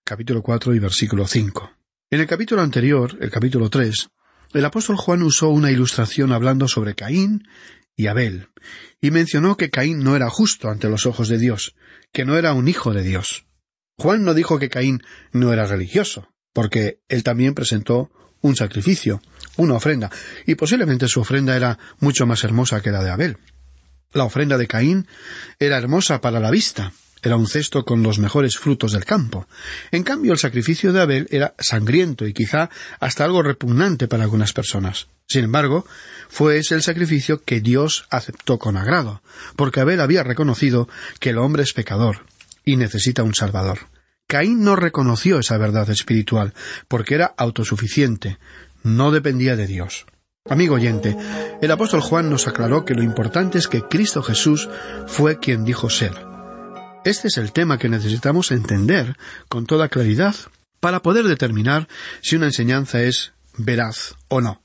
capítulo 0.06 0.42
4 0.42 0.74
y 0.74 0.80
versículo 0.80 1.28
5. 1.28 1.70
En 2.10 2.22
el 2.22 2.26
capítulo 2.26 2.62
anterior, 2.62 3.18
el 3.20 3.30
capítulo 3.30 3.70
3, 3.70 4.08
el 4.54 4.64
apóstol 4.64 4.96
Juan 4.96 5.22
usó 5.24 5.50
una 5.50 5.70
ilustración 5.70 6.32
hablando 6.32 6.70
sobre 6.70 6.96
Caín 6.96 7.46
y 7.98 8.08
Abel, 8.08 8.48
y 9.02 9.12
mencionó 9.12 9.58
que 9.58 9.70
Caín 9.70 10.02
no 10.02 10.16
era 10.16 10.30
justo 10.30 10.70
ante 10.70 10.88
los 10.88 11.06
ojos 11.06 11.28
de 11.28 11.40
Dios, 11.40 11.76
que 12.14 12.24
no 12.24 12.38
era 12.38 12.54
un 12.54 12.70
hijo 12.70 12.94
de 12.94 13.04
Dios. 13.04 13.46
Juan 13.98 14.24
no 14.24 14.34
dijo 14.34 14.60
que 14.60 14.70
Caín 14.70 15.04
no 15.32 15.54
era 15.54 15.66
religioso, 15.66 16.28
porque 16.52 17.00
él 17.10 17.24
también 17.24 17.54
presentó 17.54 18.12
un 18.42 18.56
sacrificio, 18.56 19.22
una 19.56 19.76
ofrenda, 19.76 20.10
y 20.46 20.56
posiblemente 20.56 21.08
su 21.08 21.22
ofrenda 21.22 21.56
era 21.56 21.78
mucho 22.00 22.26
más 22.26 22.44
hermosa 22.44 22.82
que 22.82 22.92
la 22.92 23.04
de 23.04 23.12
Abel. 23.12 23.38
La 24.12 24.26
ofrenda 24.26 24.58
de 24.58 24.68
Caín 24.68 25.08
era 25.60 25.78
hermosa 25.78 26.22
para 26.22 26.40
la 26.40 26.52
vista, 26.52 26.92
era 27.22 27.38
un 27.38 27.48
cesto 27.48 27.86
con 27.86 28.04
los 28.04 28.20
mejores 28.20 28.58
frutos 28.58 28.92
del 28.92 29.06
campo. 29.06 29.48
En 29.92 30.04
cambio, 30.04 30.34
el 30.34 30.38
sacrificio 30.38 30.92
de 30.92 31.02
Abel 31.02 31.28
era 31.32 31.56
sangriento 31.58 32.28
y 32.28 32.34
quizá 32.34 32.70
hasta 33.00 33.24
algo 33.24 33.42
repugnante 33.42 34.10
para 34.10 34.24
algunas 34.24 34.52
personas. 34.52 35.08
Sin 35.26 35.46
embargo, 35.46 35.86
fue 36.28 36.58
ese 36.58 36.76
el 36.76 36.84
sacrificio 36.84 37.42
que 37.42 37.62
Dios 37.62 38.06
aceptó 38.10 38.60
con 38.60 38.76
agrado, 38.76 39.24
porque 39.56 39.80
Abel 39.80 40.02
había 40.02 40.24
reconocido 40.24 40.90
que 41.20 41.30
el 41.30 41.38
hombre 41.38 41.64
es 41.64 41.72
pecador 41.72 42.26
y 42.66 42.76
necesita 42.76 43.24
un 43.24 43.34
Salvador. 43.34 43.80
Caín 44.28 44.64
no 44.64 44.76
reconoció 44.76 45.40
esa 45.40 45.58
verdad 45.58 45.90
espiritual, 45.90 46.54
porque 46.88 47.16
era 47.16 47.34
autosuficiente, 47.38 48.38
no 48.84 49.12
dependía 49.12 49.56
de 49.56 49.68
Dios. 49.68 50.06
Amigo 50.50 50.76
oyente, 50.76 51.16
el 51.62 51.72
apóstol 51.72 52.02
Juan 52.02 52.30
nos 52.30 52.48
aclaró 52.48 52.84
que 52.84 52.96
lo 52.96 53.04
importante 53.04 53.58
es 53.58 53.68
que 53.68 53.84
Cristo 53.84 54.22
Jesús 54.22 54.70
fue 55.08 55.40
quien 55.40 55.64
dijo 55.64 55.90
ser. 55.90 56.14
Este 57.06 57.28
es 57.28 57.38
el 57.38 57.52
tema 57.52 57.78
que 57.78 57.90
necesitamos 57.90 58.52
entender 58.52 59.16
con 59.48 59.66
toda 59.66 59.90
claridad 59.90 60.36
para 60.80 61.02
poder 61.02 61.26
determinar 61.26 61.88
si 62.22 62.36
una 62.36 62.48
enseñanza 62.48 63.02
es 63.02 63.34
veraz 63.58 64.16
o 64.28 64.42
no. 64.42 64.62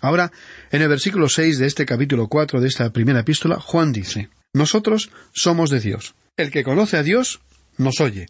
Ahora, 0.00 0.32
en 0.70 0.82
el 0.82 0.88
versículo 0.88 1.28
seis 1.28 1.58
de 1.58 1.66
este 1.66 1.86
capítulo 1.86 2.28
cuatro 2.28 2.60
de 2.60 2.68
esta 2.68 2.90
primera 2.90 3.20
epístola, 3.20 3.60
Juan 3.60 3.92
dice 3.92 4.28
Nosotros 4.52 5.10
somos 5.32 5.70
de 5.70 5.80
Dios. 5.80 6.14
El 6.36 6.50
que 6.50 6.64
conoce 6.64 6.96
a 6.96 7.02
Dios 7.02 7.40
nos 7.76 8.00
oye. 8.00 8.26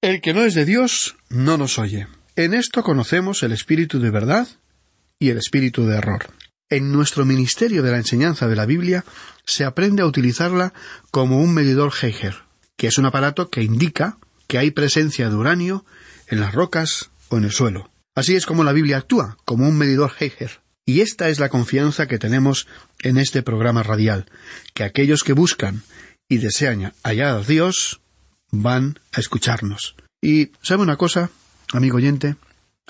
El 0.00 0.20
que 0.20 0.34
no 0.34 0.44
es 0.44 0.54
de 0.54 0.64
Dios 0.64 1.16
no 1.28 1.56
nos 1.56 1.78
oye. 1.78 2.08
En 2.34 2.52
esto 2.52 2.82
conocemos 2.82 3.44
el 3.44 3.52
espíritu 3.52 4.00
de 4.00 4.10
verdad 4.10 4.48
y 5.20 5.30
el 5.30 5.38
espíritu 5.38 5.86
de 5.86 5.98
error. 5.98 6.26
En 6.68 6.90
nuestro 6.90 7.24
ministerio 7.24 7.84
de 7.84 7.92
la 7.92 7.98
enseñanza 7.98 8.48
de 8.48 8.56
la 8.56 8.66
Biblia 8.66 9.04
se 9.46 9.64
aprende 9.64 10.02
a 10.02 10.06
utilizarla 10.06 10.72
como 11.12 11.40
un 11.40 11.54
medidor 11.54 11.92
Geiger, 11.92 12.34
que 12.76 12.88
es 12.88 12.98
un 12.98 13.06
aparato 13.06 13.50
que 13.50 13.62
indica 13.62 14.18
que 14.48 14.58
hay 14.58 14.72
presencia 14.72 15.28
de 15.28 15.36
uranio 15.36 15.84
en 16.26 16.40
las 16.40 16.54
rocas 16.54 17.10
o 17.28 17.38
en 17.38 17.44
el 17.44 17.52
suelo. 17.52 17.88
Así 18.16 18.34
es 18.34 18.46
como 18.46 18.64
la 18.64 18.72
Biblia 18.72 18.98
actúa, 18.98 19.36
como 19.44 19.68
un 19.68 19.78
medidor 19.78 20.12
Heiger. 20.18 20.60
Y 20.86 21.00
esta 21.00 21.28
es 21.28 21.38
la 21.38 21.48
confianza 21.48 22.08
que 22.08 22.18
tenemos 22.18 22.66
en 23.00 23.16
este 23.16 23.42
programa 23.42 23.84
radial, 23.84 24.26
que 24.74 24.84
aquellos 24.84 25.22
que 25.22 25.32
buscan 25.32 25.82
y 26.28 26.38
desean 26.38 26.92
hallar 27.02 27.36
a 27.36 27.40
Dios 27.40 28.00
van 28.50 28.98
a 29.12 29.20
escucharnos. 29.20 29.96
Y 30.22 30.52
¿sabe 30.62 30.82
una 30.82 30.96
cosa, 30.96 31.30
amigo 31.72 31.96
oyente? 31.96 32.36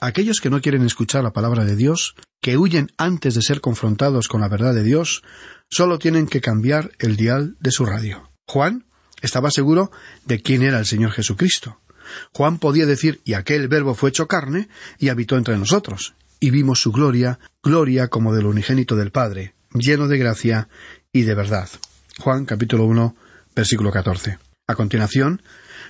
Aquellos 0.01 0.41
que 0.41 0.51
no 0.51 0.61
quieren 0.61 0.85
escuchar 0.85 1.23
la 1.23 1.33
palabra 1.33 1.65
de 1.65 1.77
Dios, 1.77 2.15
que 2.41 2.57
huyen 2.57 2.91
antes 2.97 3.35
de 3.35 3.43
ser 3.43 3.61
confrontados 3.61 4.29
con 4.29 4.41
la 4.41 4.49
verdad 4.49 4.75
de 4.75 4.83
Dios, 4.83 5.23
solo 5.71 5.99
tienen 5.99 6.27
que 6.27 6.41
cambiar 6.41 6.93
el 6.99 7.17
dial 7.17 7.57
de 7.61 7.71
su 7.71 7.87
radio. 7.87 8.31
Juan 8.47 8.85
estaba 9.23 9.51
seguro 9.51 9.91
de 10.27 10.43
quién 10.43 10.63
era 10.63 10.79
el 10.79 10.87
Señor 10.87 11.13
Jesucristo. 11.13 11.81
Juan 12.33 12.59
podía 12.59 12.87
decir, 12.87 13.21
y 13.25 13.33
aquel 13.33 13.69
verbo 13.69 13.95
fue 13.95 14.11
hecho 14.11 14.29
carne, 14.29 14.69
y 14.99 15.09
habitó 15.09 15.37
entre 15.37 15.57
nosotros, 15.57 16.15
y 16.39 16.51
vimos 16.51 16.81
su 16.81 16.93
gloria, 16.93 17.39
gloria 17.63 18.09
como 18.09 18.35
del 18.35 18.47
unigénito 18.47 18.97
del 18.97 19.11
Padre, 19.11 19.55
lleno 19.73 20.07
de 20.09 20.19
gracia 20.19 20.69
y 21.13 21.23
de 21.23 21.35
verdad. 21.35 21.71
Juan 22.19 22.45
capítulo 22.45 22.85
1, 22.85 23.17
versículo 23.55 23.91
14. 23.91 24.39
A 24.67 24.75
continuación, 24.75 25.43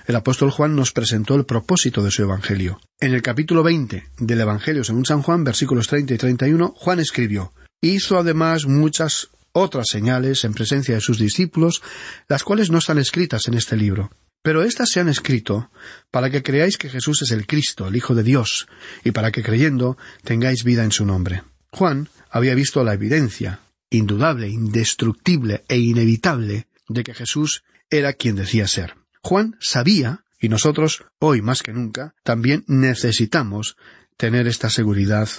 el 0.05 0.15
apóstol 0.15 0.51
Juan 0.51 0.75
nos 0.75 0.91
presentó 0.91 1.35
el 1.35 1.45
propósito 1.45 2.03
de 2.03 2.11
su 2.11 2.21
Evangelio. 2.21 2.79
En 2.99 3.13
el 3.13 3.21
capítulo 3.21 3.63
20 3.63 4.03
del 4.19 4.41
Evangelio 4.41 4.83
según 4.83 5.05
San 5.05 5.21
Juan, 5.21 5.43
versículos 5.43 5.87
30 5.87 6.13
y 6.13 6.17
31, 6.17 6.73
Juan 6.75 6.99
escribió, 6.99 7.53
Hizo 7.81 8.17
además 8.17 8.65
muchas 8.65 9.29
otras 9.51 9.87
señales 9.89 10.43
en 10.43 10.53
presencia 10.53 10.95
de 10.95 11.01
sus 11.01 11.17
discípulos, 11.17 11.81
las 12.27 12.43
cuales 12.43 12.69
no 12.69 12.79
están 12.79 12.97
escritas 12.97 13.47
en 13.47 13.53
este 13.53 13.77
libro. 13.77 14.11
Pero 14.41 14.63
éstas 14.63 14.89
se 14.89 14.99
han 14.99 15.09
escrito 15.09 15.71
para 16.11 16.29
que 16.29 16.43
creáis 16.43 16.77
que 16.77 16.89
Jesús 16.89 17.21
es 17.23 17.31
el 17.31 17.47
Cristo, 17.47 17.87
el 17.87 17.95
Hijo 17.95 18.13
de 18.13 18.23
Dios, 18.23 18.67
y 19.03 19.11
para 19.11 19.31
que 19.31 19.41
creyendo 19.41 19.97
tengáis 20.23 20.63
vida 20.63 20.83
en 20.83 20.91
su 20.91 21.05
nombre. 21.05 21.43
Juan 21.71 22.09
había 22.29 22.53
visto 22.53 22.83
la 22.83 22.93
evidencia, 22.93 23.61
indudable, 23.89 24.49
indestructible 24.49 25.63
e 25.67 25.77
inevitable, 25.77 26.67
de 26.87 27.03
que 27.03 27.13
Jesús 27.13 27.63
era 27.89 28.13
quien 28.13 28.35
decía 28.35 28.67
ser. 28.67 28.95
Juan 29.21 29.55
sabía, 29.59 30.25
y 30.39 30.49
nosotros, 30.49 31.05
hoy 31.19 31.41
más 31.41 31.63
que 31.63 31.73
nunca, 31.73 32.13
también 32.23 32.63
necesitamos 32.67 33.77
tener 34.17 34.47
esta 34.47 34.69
seguridad 34.69 35.29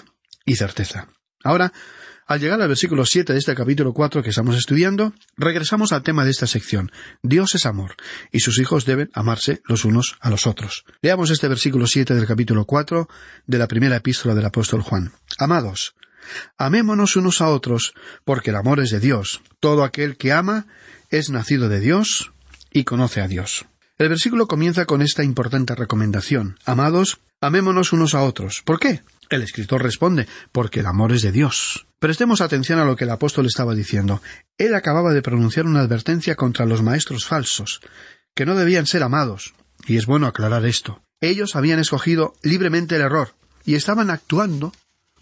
y 0.45 0.57
certeza. 0.57 1.09
Ahora, 1.45 1.73
al 2.27 2.41
llegar 2.41 2.61
al 2.61 2.67
versículo 2.67 3.07
siete 3.07 3.33
de 3.33 3.39
este 3.39 3.55
capítulo 3.55 3.93
cuatro 3.93 4.21
que 4.21 4.31
estamos 4.31 4.57
estudiando, 4.57 5.13
regresamos 5.37 5.93
al 5.93 6.03
tema 6.03 6.25
de 6.25 6.33
esta 6.33 6.49
sección. 6.49 6.91
Dios 7.23 7.55
es 7.55 7.67
amor, 7.67 7.95
y 8.33 8.41
sus 8.41 8.59
hijos 8.59 8.85
deben 8.85 9.11
amarse 9.15 9.63
los 9.65 9.85
unos 9.85 10.17
a 10.21 10.29
los 10.29 10.49
otros. 10.49 10.85
Leamos 11.03 11.31
este 11.31 11.47
versículo 11.47 11.87
siete 11.87 12.15
del 12.15 12.27
capítulo 12.27 12.65
cuatro 12.65 13.09
de 13.47 13.59
la 13.59 13.69
primera 13.69 13.95
epístola 13.95 14.35
del 14.35 14.45
apóstol 14.45 14.83
Juan. 14.83 15.13
Amados, 15.39 15.95
amémonos 16.59 17.15
unos 17.15 17.41
a 17.41 17.49
otros, 17.49 17.95
porque 18.25 18.51
el 18.51 18.57
amor 18.57 18.81
es 18.81 18.91
de 18.91 18.99
Dios. 18.99 19.41
Todo 19.61 19.85
aquel 19.85 20.17
que 20.17 20.33
ama 20.33 20.67
es 21.11 21.31
nacido 21.31 21.69
de 21.69 21.81
Dios 21.81 22.33
y 22.71 22.85
conoce 22.85 23.21
a 23.21 23.29
Dios. 23.29 23.66
El 23.99 24.11
versículo 24.11 24.47
comienza 24.47 24.85
con 24.85 25.01
esta 25.01 25.25
importante 25.25 25.75
recomendación. 25.75 26.59
Amados, 26.66 27.21
amémonos 27.40 27.92
unos 27.92 28.14
a 28.14 28.23
otros. 28.23 28.62
¿Por 28.64 28.79
qué? 28.79 29.03
El 29.31 29.42
escritor 29.42 29.83
responde, 29.83 30.29
porque 30.53 30.81
el 30.81 30.87
amor 30.87 31.12
es 31.12 31.23
de 31.23 31.33
Dios. 31.33 31.87
Prestemos 31.99 32.40
atención 32.40 32.79
a 32.79 32.85
lo 32.85 32.95
que 32.95 33.05
el 33.05 33.11
apóstol 33.11 33.47
estaba 33.47 33.75
diciendo. 33.75 34.21
Él 34.59 34.75
acababa 34.75 35.12
de 35.12 35.23
pronunciar 35.23 35.66
una 35.66 35.81
advertencia 35.81 36.35
contra 36.35 36.66
los 36.66 36.83
maestros 36.83 37.25
falsos, 37.27 37.81
que 38.35 38.47
no 38.47 38.55
debían 38.55 38.87
ser 38.87 39.03
amados. 39.03 39.55
Y 39.87 39.97
es 39.97 40.07
bueno 40.07 40.27
aclarar 40.27 40.66
esto. 40.66 41.01
Ellos 41.21 41.57
habían 41.57 41.79
escogido 41.79 42.35
libremente 42.42 42.97
el 42.97 43.03
error, 43.03 43.35
y 43.64 43.75
estaban 43.75 44.11
actuando 44.11 44.73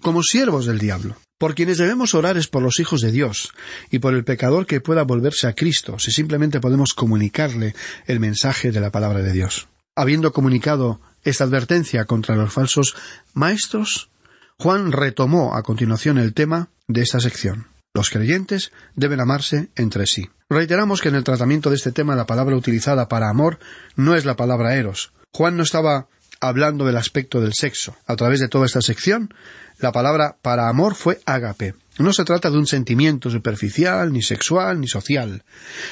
como 0.01 0.23
siervos 0.23 0.67
del 0.67 0.79
diablo. 0.79 1.17
Por 1.39 1.55
quienes 1.55 1.79
debemos 1.79 2.15
orar 2.15 2.37
es 2.37 2.47
por 2.47 2.63
los 2.63 2.79
hijos 2.79 3.01
de 3.01 3.11
Dios 3.11 3.53
y 3.91 3.99
por 3.99 4.15
el 4.15 4.25
pecador 4.25 4.67
que 4.67 4.81
pueda 4.81 5.03
volverse 5.03 5.49
a 5.49 5.55
Cristo 5.55 5.99
si 5.99 6.13
simplemente 6.13 6.61
podemos 6.61 6.95
comunicarle 6.95 7.75
el 8.07 8.21
mensaje 8.21 8.71
de 8.71 8.81
la 8.81 8.91
palabra 8.91 9.21
de 9.21 9.33
Dios. 9.33 9.69
Habiendo 9.97 10.33
comunicado 10.33 11.01
esta 11.23 11.45
advertencia 11.45 12.05
contra 12.05 12.37
los 12.37 12.53
falsos 12.53 12.95
maestros, 13.33 14.11
Juan 14.59 14.93
retomó 14.93 15.57
a 15.57 15.63
continuación 15.63 16.19
el 16.19 16.35
tema 16.35 16.69
de 16.87 17.03
esta 17.03 17.19
sección. 17.19 17.67
Los 17.95 18.11
creyentes 18.11 18.73
deben 18.95 19.21
amarse 19.21 19.71
entre 19.77 20.07
sí. 20.07 20.31
Reiteramos 20.49 21.01
que 21.01 21.09
en 21.09 21.15
el 21.15 21.25
tratamiento 21.25 21.71
de 21.71 21.77
este 21.77 21.93
tema 21.93 22.17
la 22.17 22.27
palabra 22.27 22.57
utilizada 22.57 23.09
para 23.09 23.29
amor 23.29 23.59
no 23.97 24.15
es 24.15 24.25
la 24.25 24.37
palabra 24.37 24.77
eros. 24.77 25.13
Juan 25.33 25.57
no 25.57 25.63
estaba 25.63 26.09
hablando 26.49 26.85
del 26.85 26.97
aspecto 26.97 27.41
del 27.41 27.55
sexo. 27.55 27.97
A 28.07 28.17
través 28.17 28.41
de 28.41 28.49
toda 28.49 28.67
esta 28.67 28.81
sección, 28.81 29.33
la 29.79 29.93
palabra 29.93 30.37
para 30.41 30.69
amor 30.69 30.95
fue 30.95 31.21
ágape. 31.27 31.75
No 31.99 32.13
se 32.13 32.25
trata 32.25 32.51
de 32.51 32.59
un 32.59 32.67
sentimiento 32.67 33.31
superficial, 33.31 34.13
ni 34.13 34.21
sexual, 34.21 34.81
ni 34.81 34.89
social. 34.89 35.45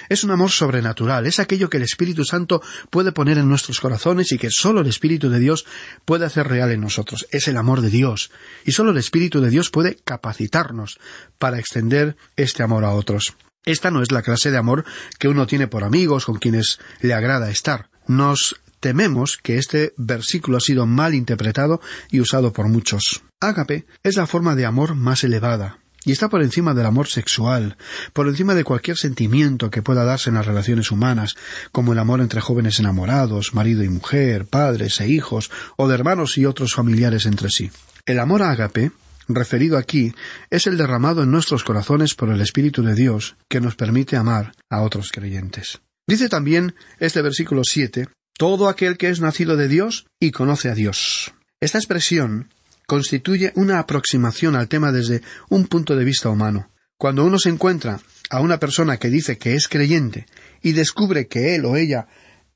Es 0.09 0.25
un 0.25 0.33
amor 0.33 0.51
sobrenatural, 0.51 1.27
es 1.27 1.39
aquello 1.39 1.71
que 1.71 1.77
el 1.77 1.85
Espíritu 1.85 2.25
Santo 2.25 2.61
puede 2.91 3.13
poner 3.13 3.39
en 3.39 3.49
nuestros 3.49 3.81
corazones 3.81 4.33
y 4.33 4.39
que 4.39 4.51
solo 4.51 4.81
el 4.81 4.89
Espíritu 4.89 5.31
de 5.31 5.39
Dios 5.39 5.65
puede 6.05 6.27
hacer 6.27 6.49
real 6.49 6.73
en 6.73 6.81
nosotros. 6.81 7.27
Es 7.31 7.47
el 7.47 7.57
amor 7.57 7.83
de 7.83 7.91
Dios. 7.91 8.33
Y 8.65 8.73
solo 8.73 8.91
el 8.91 8.99
Espíritu 8.99 9.41
de 9.41 9.51
Dios 9.51 9.71
puede 9.71 9.97
capacitarnos 10.05 10.99
para 11.39 11.61
extender 11.61 12.17
este 12.35 12.65
amor 12.65 12.85
a 12.85 12.91
otros. 12.91 13.37
Esta 13.65 13.93
no 13.93 14.03
es 14.03 14.11
la 14.11 14.23
clase 14.23 14.51
de 14.51 14.59
amor 14.59 14.85
que 15.21 15.29
uno 15.29 15.47
tiene 15.47 15.69
por 15.69 15.85
amigos 15.85 16.25
con 16.25 16.39
quienes 16.39 16.81
le 17.01 17.15
agrada 17.15 17.49
estar. 17.49 17.91
Nos 18.09 18.57
tememos 18.83 19.39
que 19.41 19.59
este 19.59 19.95
versículo 19.97 20.59
ha 20.59 20.61
sido 20.61 20.87
mal 20.87 21.15
interpretado 21.15 21.81
y 22.11 22.21
usado 22.21 22.53
por 22.53 22.69
muchos. 22.69 23.23
Ágape 23.41 23.87
es 24.03 24.17
la 24.17 24.27
forma 24.27 24.57
de 24.57 24.67
amor 24.67 24.97
más 24.97 25.23
elevada, 25.23 25.79
y 26.05 26.11
está 26.11 26.29
por 26.29 26.43
encima 26.43 26.75
del 26.75 26.87
amor 26.87 27.07
sexual, 27.07 27.77
por 28.13 28.27
encima 28.27 28.57
de 28.57 28.65
cualquier 28.65 28.97
sentimiento 28.97 29.71
que 29.71 29.83
pueda 29.83 30.05
darse 30.05 30.31
en 30.31 30.35
las 30.35 30.47
relaciones 30.47 30.91
humanas, 30.91 31.37
como 31.71 31.93
el 31.93 32.01
amor 32.01 32.21
entre 32.21 32.41
jóvenes 32.41 32.81
enamorados, 32.81 33.55
marido 33.55 33.85
y 33.85 33.89
mujer, 33.89 34.47
padres 34.47 35.01
e 35.01 35.09
hijos, 35.09 35.51
o 35.77 35.87
de 35.87 35.95
hermanos 35.95 36.37
y 36.37 36.45
otros 36.45 36.75
familiares 36.75 37.25
entre 37.25 37.51
sí. 37.51 37.71
El 38.05 38.19
amor 38.19 38.43
ágape, 38.43 38.91
referido 39.29 39.79
aquí, 39.79 40.13
es 40.51 40.67
el 40.67 40.77
derramado 40.77 41.23
en 41.23 41.31
nuestros 41.31 41.63
corazones 41.63 42.17
por 42.17 42.31
el 42.31 42.41
Espíritu 42.41 42.83
de 42.83 42.97
Dios, 42.97 43.37
que 43.49 43.61
nos 43.61 43.77
permite 43.77 44.17
amar 44.17 44.55
a 44.71 44.83
otros 44.83 45.13
creyentes. 45.13 45.81
Dice 46.09 46.29
también 46.29 46.75
este 46.99 47.23
versículo 47.23 47.63
siete 47.63 48.09
todo 48.43 48.69
aquel 48.69 48.99
que 48.99 49.09
es 49.09 49.21
nacido 49.21 49.57
de 49.57 49.69
Dios 49.69 50.05
y 50.19 50.33
conoce 50.33 50.69
a 50.69 50.75
Dios. 50.75 51.33
Esta 51.61 51.79
expresión 51.79 52.49
constituye 52.89 53.53
una 53.55 53.79
aproximación 53.79 54.57
al 54.57 54.67
tema 54.67 54.91
desde 54.91 55.23
un 55.49 55.69
punto 55.69 55.95
de 55.95 56.05
vista 56.05 56.29
humano. 56.29 56.69
Cuando 56.99 57.25
uno 57.25 57.39
se 57.39 57.51
encuentra 57.51 58.01
a 58.31 58.41
una 58.41 58.59
persona 58.59 58.97
que 58.97 59.11
dice 59.11 59.39
que 59.39 59.55
es 59.55 59.69
creyente 59.69 60.27
y 60.61 60.73
descubre 60.73 61.29
que 61.29 61.55
él 61.55 61.65
o 61.67 61.77
ella 61.77 62.09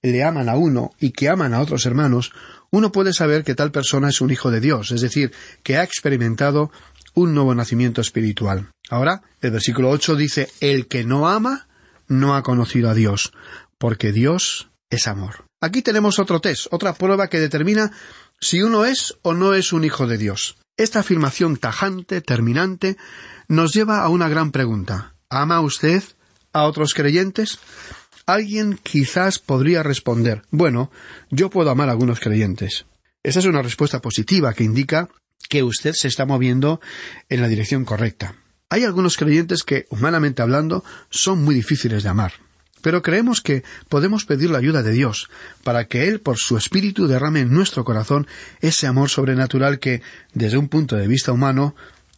le 0.03 0.25
aman 0.25 0.49
a 0.49 0.57
uno 0.57 0.91
y 0.99 1.13
que 1.13 1.29
aman 1.29 1.55
a 1.55 1.61
otros 1.61 1.87
hermanos, 1.87 2.33
uno 2.73 2.91
puede 2.91 3.13
saber 3.13 3.45
que 3.45 3.55
tal 3.55 3.71
persona 3.71 4.09
es 4.09 4.21
un 4.21 4.33
hijo 4.33 4.51
de 4.51 4.59
Dios, 4.59 4.91
es 4.91 5.03
decir, 5.03 5.31
que 5.63 5.77
ha 5.77 5.85
experimentado 5.85 6.73
un 7.15 7.33
nuevo 7.33 7.55
nacimiento 7.55 8.01
espiritual. 8.01 8.71
Ahora, 8.91 9.23
el 9.41 9.53
versículo 9.53 9.91
ocho 9.91 10.17
dice 10.17 10.49
El 10.61 10.89
que 10.89 11.05
no 11.05 11.29
ama 11.29 11.69
no 12.09 12.35
ha 12.35 12.43
conocido 12.43 12.91
a 12.91 12.95
Dios, 12.95 13.33
porque 13.79 14.11
Dios 14.11 14.69
es 14.91 15.07
amor. 15.07 15.46
Aquí 15.61 15.83
tenemos 15.83 16.19
otro 16.19 16.41
test, 16.41 16.67
otra 16.71 16.95
prueba 16.95 17.29
que 17.29 17.41
determina 17.41 17.91
si 18.41 18.63
uno 18.63 18.85
es 18.85 19.17
o 19.23 19.33
no 19.33 19.55
es 19.55 19.73
un 19.73 19.85
hijo 19.85 20.07
de 20.07 20.19
Dios. 20.19 20.59
Esta 20.77 21.01
afirmación 21.01 21.57
tajante, 21.57 22.21
terminante, 22.21 22.97
nos 23.49 23.73
lleva 23.73 24.03
a 24.03 24.09
una 24.11 24.29
gran 24.29 24.53
pregunta. 24.53 25.15
¿Ama 25.31 25.61
usted 25.61 26.03
a 26.53 26.65
otros 26.65 26.93
creyentes? 26.93 27.59
Alguien 28.27 28.79
quizás 28.83 29.39
podría 29.39 29.83
responder 29.83 30.43
Bueno, 30.51 30.91
yo 31.31 31.49
puedo 31.49 31.71
amar 31.71 31.89
a 31.89 31.93
algunos 31.93 32.21
creyentes. 32.21 32.85
Esa 33.23 33.39
es 33.39 33.47
una 33.47 33.63
respuesta 33.63 34.01
positiva 34.01 34.53
que 34.53 34.65
indica 34.65 35.09
que 35.49 35.63
usted 35.63 35.93
se 35.95 36.09
está 36.09 36.27
moviendo 36.27 36.81
en 37.29 37.41
la 37.41 37.49
dirección 37.49 37.85
correcta. 37.85 38.37
Hay 38.69 38.85
algunos 38.85 39.17
creyentes 39.17 39.63
que, 39.63 39.87
humanamente 39.91 40.43
hablando, 40.43 40.85
son 41.09 41.43
muy 41.43 41.55
difíciles 41.55 42.03
de 42.03 42.09
amar. 42.09 42.46
Pero 42.83 43.03
creemos 43.03 43.41
que 43.41 43.65
podemos 43.89 44.25
pedir 44.25 44.51
la 44.51 44.59
ayuda 44.59 44.83
de 44.83 44.93
Dios 44.93 45.29
para 45.65 45.87
que 45.87 46.09
Él, 46.09 46.21
por 46.21 46.39
su 46.39 46.57
Espíritu, 46.57 47.07
derrame 47.07 47.41
en 47.41 47.53
nuestro 47.53 47.85
corazón 47.85 48.27
ese 48.61 48.87
amor 48.87 49.09
sobrenatural 49.09 49.79
que, 49.79 50.03
desde 50.35 50.59
un 50.59 50.69
punto 50.69 50.97
de 50.97 51.09
vista 51.09 51.33
humano, 51.33 51.75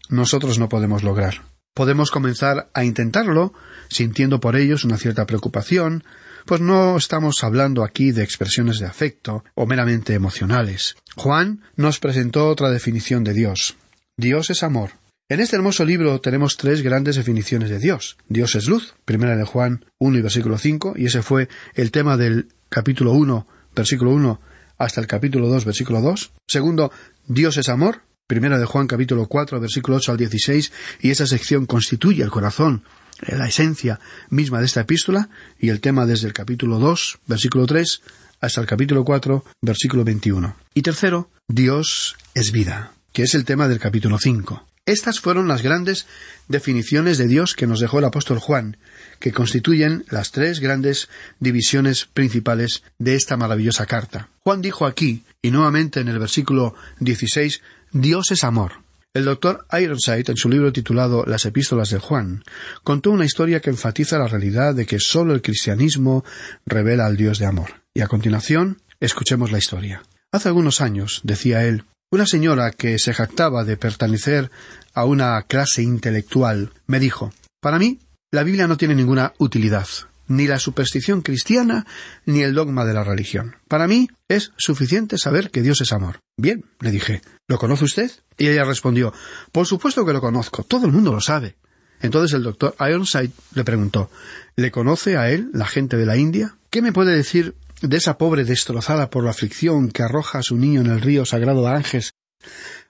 nosotros 0.08 0.58
no 0.58 0.68
podemos 0.68 1.02
lograr. 1.02 1.42
Podemos 1.74 2.10
comenzar 2.10 2.70
a 2.74 2.84
intentarlo, 2.84 3.52
sintiendo 3.88 4.40
por 4.40 4.56
ellos 4.56 4.84
una 4.84 4.98
cierta 4.98 5.26
preocupación, 5.26 6.02
pues 6.44 6.60
no 6.60 6.96
estamos 6.96 7.44
hablando 7.44 7.84
aquí 7.84 8.10
de 8.10 8.24
expresiones 8.24 8.78
de 8.78 8.86
afecto 8.86 9.44
o 9.54 9.66
meramente 9.66 10.14
emocionales. 10.14 10.96
Juan 11.14 11.60
nos 11.76 12.00
presentó 12.00 12.48
otra 12.48 12.70
definición 12.70 13.22
de 13.22 13.34
Dios. 13.34 13.76
Dios 14.16 14.50
es 14.50 14.62
amor. 14.62 14.92
En 15.30 15.40
este 15.40 15.56
hermoso 15.56 15.84
libro 15.84 16.22
tenemos 16.22 16.56
tres 16.56 16.80
grandes 16.80 17.16
definiciones 17.16 17.68
de 17.68 17.78
Dios. 17.78 18.16
Dios 18.30 18.54
es 18.54 18.66
luz, 18.66 18.94
primera 19.04 19.36
de 19.36 19.44
Juan 19.44 19.84
1 19.98 20.16
y 20.16 20.22
versículo 20.22 20.56
5, 20.56 20.94
y 20.96 21.04
ese 21.04 21.20
fue 21.20 21.50
el 21.74 21.90
tema 21.90 22.16
del 22.16 22.48
capítulo 22.70 23.12
1, 23.12 23.46
versículo 23.76 24.12
1 24.12 24.40
hasta 24.78 25.02
el 25.02 25.06
capítulo 25.06 25.48
2, 25.48 25.66
versículo 25.66 26.00
2. 26.00 26.32
Segundo, 26.46 26.90
Dios 27.26 27.58
es 27.58 27.68
amor, 27.68 28.00
primera 28.26 28.58
de 28.58 28.64
Juan 28.64 28.86
capítulo 28.86 29.26
4, 29.26 29.60
versículo 29.60 29.98
8 29.98 30.12
al 30.12 30.16
16, 30.16 30.72
y 31.02 31.10
esa 31.10 31.26
sección 31.26 31.66
constituye 31.66 32.22
el 32.22 32.30
corazón, 32.30 32.84
la 33.20 33.48
esencia 33.48 34.00
misma 34.30 34.60
de 34.60 34.64
esta 34.64 34.80
epístola, 34.80 35.28
y 35.58 35.68
el 35.68 35.82
tema 35.82 36.06
desde 36.06 36.26
el 36.26 36.32
capítulo 36.32 36.78
2, 36.78 37.18
versículo 37.26 37.66
3, 37.66 38.00
hasta 38.40 38.62
el 38.62 38.66
capítulo 38.66 39.04
4, 39.04 39.44
versículo 39.60 40.04
21. 40.04 40.56
Y 40.72 40.80
tercero, 40.80 41.28
Dios 41.48 42.16
es 42.32 42.50
vida, 42.50 42.92
que 43.12 43.24
es 43.24 43.34
el 43.34 43.44
tema 43.44 43.68
del 43.68 43.78
capítulo 43.78 44.16
5. 44.18 44.67
Estas 44.88 45.20
fueron 45.20 45.48
las 45.48 45.60
grandes 45.60 46.06
definiciones 46.48 47.18
de 47.18 47.26
Dios 47.26 47.54
que 47.54 47.66
nos 47.66 47.78
dejó 47.78 47.98
el 47.98 48.06
apóstol 48.06 48.38
Juan, 48.38 48.78
que 49.20 49.32
constituyen 49.32 50.06
las 50.08 50.32
tres 50.32 50.60
grandes 50.60 51.10
divisiones 51.40 52.06
principales 52.06 52.82
de 52.98 53.14
esta 53.14 53.36
maravillosa 53.36 53.84
carta. 53.84 54.30
Juan 54.44 54.62
dijo 54.62 54.86
aquí, 54.86 55.24
y 55.42 55.50
nuevamente 55.50 56.00
en 56.00 56.08
el 56.08 56.18
versículo 56.18 56.74
16, 57.00 57.60
Dios 57.92 58.30
es 58.30 58.44
amor. 58.44 58.82
El 59.12 59.26
doctor 59.26 59.66
Ironside, 59.78 60.30
en 60.30 60.38
su 60.38 60.48
libro 60.48 60.72
titulado 60.72 61.22
Las 61.26 61.44
epístolas 61.44 61.90
de 61.90 61.98
Juan, 61.98 62.42
contó 62.82 63.10
una 63.10 63.26
historia 63.26 63.60
que 63.60 63.68
enfatiza 63.68 64.16
la 64.16 64.28
realidad 64.28 64.74
de 64.74 64.86
que 64.86 65.00
sólo 65.00 65.34
el 65.34 65.42
cristianismo 65.42 66.24
revela 66.64 67.04
al 67.04 67.18
Dios 67.18 67.38
de 67.38 67.44
amor. 67.44 67.82
Y 67.92 68.00
a 68.00 68.06
continuación, 68.06 68.80
escuchemos 69.00 69.52
la 69.52 69.58
historia. 69.58 70.02
Hace 70.32 70.48
algunos 70.48 70.80
años, 70.80 71.20
decía 71.24 71.66
él, 71.66 71.84
una 72.10 72.26
señora 72.26 72.70
que 72.70 72.98
se 72.98 73.12
jactaba 73.12 73.64
de 73.64 73.76
pertenecer 73.76 74.50
a 74.94 75.04
una 75.04 75.42
clase 75.42 75.82
intelectual 75.82 76.72
me 76.86 77.00
dijo 77.00 77.32
Para 77.60 77.78
mí, 77.78 77.98
la 78.30 78.44
Biblia 78.44 78.66
no 78.66 78.78
tiene 78.78 78.94
ninguna 78.94 79.34
utilidad, 79.38 79.86
ni 80.26 80.46
la 80.46 80.58
superstición 80.58 81.20
cristiana, 81.20 81.86
ni 82.24 82.42
el 82.42 82.54
dogma 82.54 82.86
de 82.86 82.94
la 82.94 83.04
religión. 83.04 83.56
Para 83.68 83.86
mí 83.86 84.08
es 84.28 84.52
suficiente 84.56 85.18
saber 85.18 85.50
que 85.50 85.62
Dios 85.62 85.80
es 85.82 85.92
amor. 85.92 86.20
Bien, 86.38 86.64
le 86.80 86.90
dije, 86.90 87.20
¿lo 87.46 87.58
conoce 87.58 87.84
usted? 87.84 88.10
Y 88.38 88.48
ella 88.48 88.64
respondió 88.64 89.12
Por 89.52 89.66
supuesto 89.66 90.06
que 90.06 90.12
lo 90.14 90.20
conozco, 90.20 90.62
todo 90.62 90.86
el 90.86 90.92
mundo 90.92 91.12
lo 91.12 91.20
sabe. 91.20 91.56
Entonces 92.00 92.34
el 92.34 92.44
doctor 92.44 92.74
Ironside 92.80 93.32
le 93.54 93.64
preguntó 93.64 94.10
¿Le 94.56 94.70
conoce 94.70 95.18
a 95.18 95.30
él 95.30 95.50
la 95.52 95.66
gente 95.66 95.96
de 95.96 96.06
la 96.06 96.16
India? 96.16 96.56
¿Qué 96.70 96.80
me 96.80 96.92
puede 96.92 97.14
decir 97.14 97.54
de 97.82 97.96
esa 97.96 98.18
pobre 98.18 98.44
destrozada 98.44 99.10
por 99.10 99.24
la 99.24 99.30
aflicción 99.30 99.90
que 99.90 100.02
arroja 100.02 100.38
a 100.38 100.42
su 100.42 100.56
niño 100.56 100.80
en 100.80 100.88
el 100.88 101.00
río 101.00 101.24
sagrado 101.24 101.62
de 101.62 101.70
Ángeles 101.70 102.14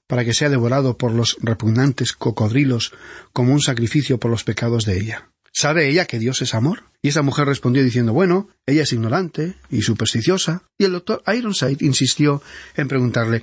para 0.06 0.24
que 0.24 0.34
sea 0.34 0.48
devorado 0.48 0.96
por 0.96 1.12
los 1.12 1.36
repugnantes 1.40 2.12
cocodrilos 2.12 2.92
como 3.32 3.52
un 3.52 3.60
sacrificio 3.60 4.18
por 4.18 4.30
los 4.30 4.44
pecados 4.44 4.84
de 4.84 4.98
ella. 4.98 5.30
¿Sabe 5.52 5.88
ella 5.88 6.06
que 6.06 6.18
Dios 6.18 6.40
es 6.42 6.54
amor? 6.54 6.84
Y 7.02 7.08
esa 7.08 7.22
mujer 7.22 7.46
respondió 7.46 7.84
diciendo 7.84 8.12
bueno, 8.12 8.48
ella 8.66 8.82
es 8.82 8.92
ignorante 8.92 9.56
y 9.70 9.82
supersticiosa, 9.82 10.62
y 10.78 10.84
el 10.84 10.92
doctor 10.92 11.22
Ironside 11.26 11.84
insistió 11.84 12.42
en 12.76 12.88
preguntarle 12.88 13.42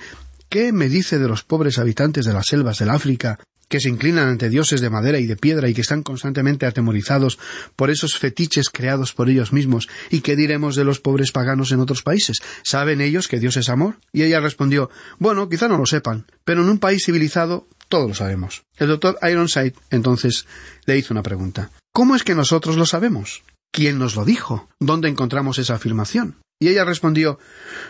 ¿Qué 0.49 0.71
me 0.71 0.89
dice 0.89 1.19
de 1.19 1.27
los 1.27 1.43
pobres 1.43 1.79
habitantes 1.79 2.25
de 2.25 2.33
las 2.33 2.47
selvas 2.47 2.79
del 2.79 2.89
África 2.89 3.39
que 3.67 3.79
se 3.79 3.89
inclinan 3.89 4.27
ante 4.27 4.49
dioses 4.49 4.81
de 4.81 4.89
madera 4.89 5.19
y 5.19 5.25
de 5.25 5.35
piedra 5.35 5.69
y 5.69 5.73
que 5.73 5.81
están 5.81 6.03
constantemente 6.03 6.65
atemorizados 6.65 7.39
por 7.75 7.89
esos 7.89 8.17
fetiches 8.17 8.69
creados 8.69 9.13
por 9.13 9.29
ellos 9.29 9.53
mismos. 9.53 9.87
¿Y 10.09 10.21
qué 10.21 10.35
diremos 10.35 10.75
de 10.75 10.83
los 10.83 10.99
pobres 10.99 11.31
paganos 11.31 11.71
en 11.71 11.79
otros 11.79 12.03
países? 12.03 12.37
¿Saben 12.63 13.01
ellos 13.01 13.27
que 13.27 13.39
Dios 13.39 13.57
es 13.57 13.69
amor? 13.69 13.97
Y 14.11 14.23
ella 14.23 14.39
respondió 14.39 14.89
Bueno, 15.19 15.49
quizá 15.49 15.67
no 15.67 15.77
lo 15.77 15.85
sepan, 15.85 16.25
pero 16.43 16.63
en 16.63 16.69
un 16.69 16.79
país 16.79 17.03
civilizado 17.05 17.67
todos 17.87 18.07
lo 18.07 18.15
sabemos. 18.15 18.63
El 18.77 18.87
doctor 18.87 19.17
Ironside 19.21 19.73
entonces 19.89 20.45
le 20.85 20.97
hizo 20.97 21.13
una 21.13 21.23
pregunta. 21.23 21.71
¿Cómo 21.93 22.15
es 22.15 22.23
que 22.23 22.35
nosotros 22.35 22.75
lo 22.77 22.85
sabemos? 22.85 23.43
¿Quién 23.71 23.99
nos 23.99 24.15
lo 24.15 24.25
dijo? 24.25 24.69
¿Dónde 24.79 25.09
encontramos 25.09 25.59
esa 25.59 25.75
afirmación? 25.75 26.37
Y 26.59 26.69
ella 26.69 26.85
respondió 26.85 27.39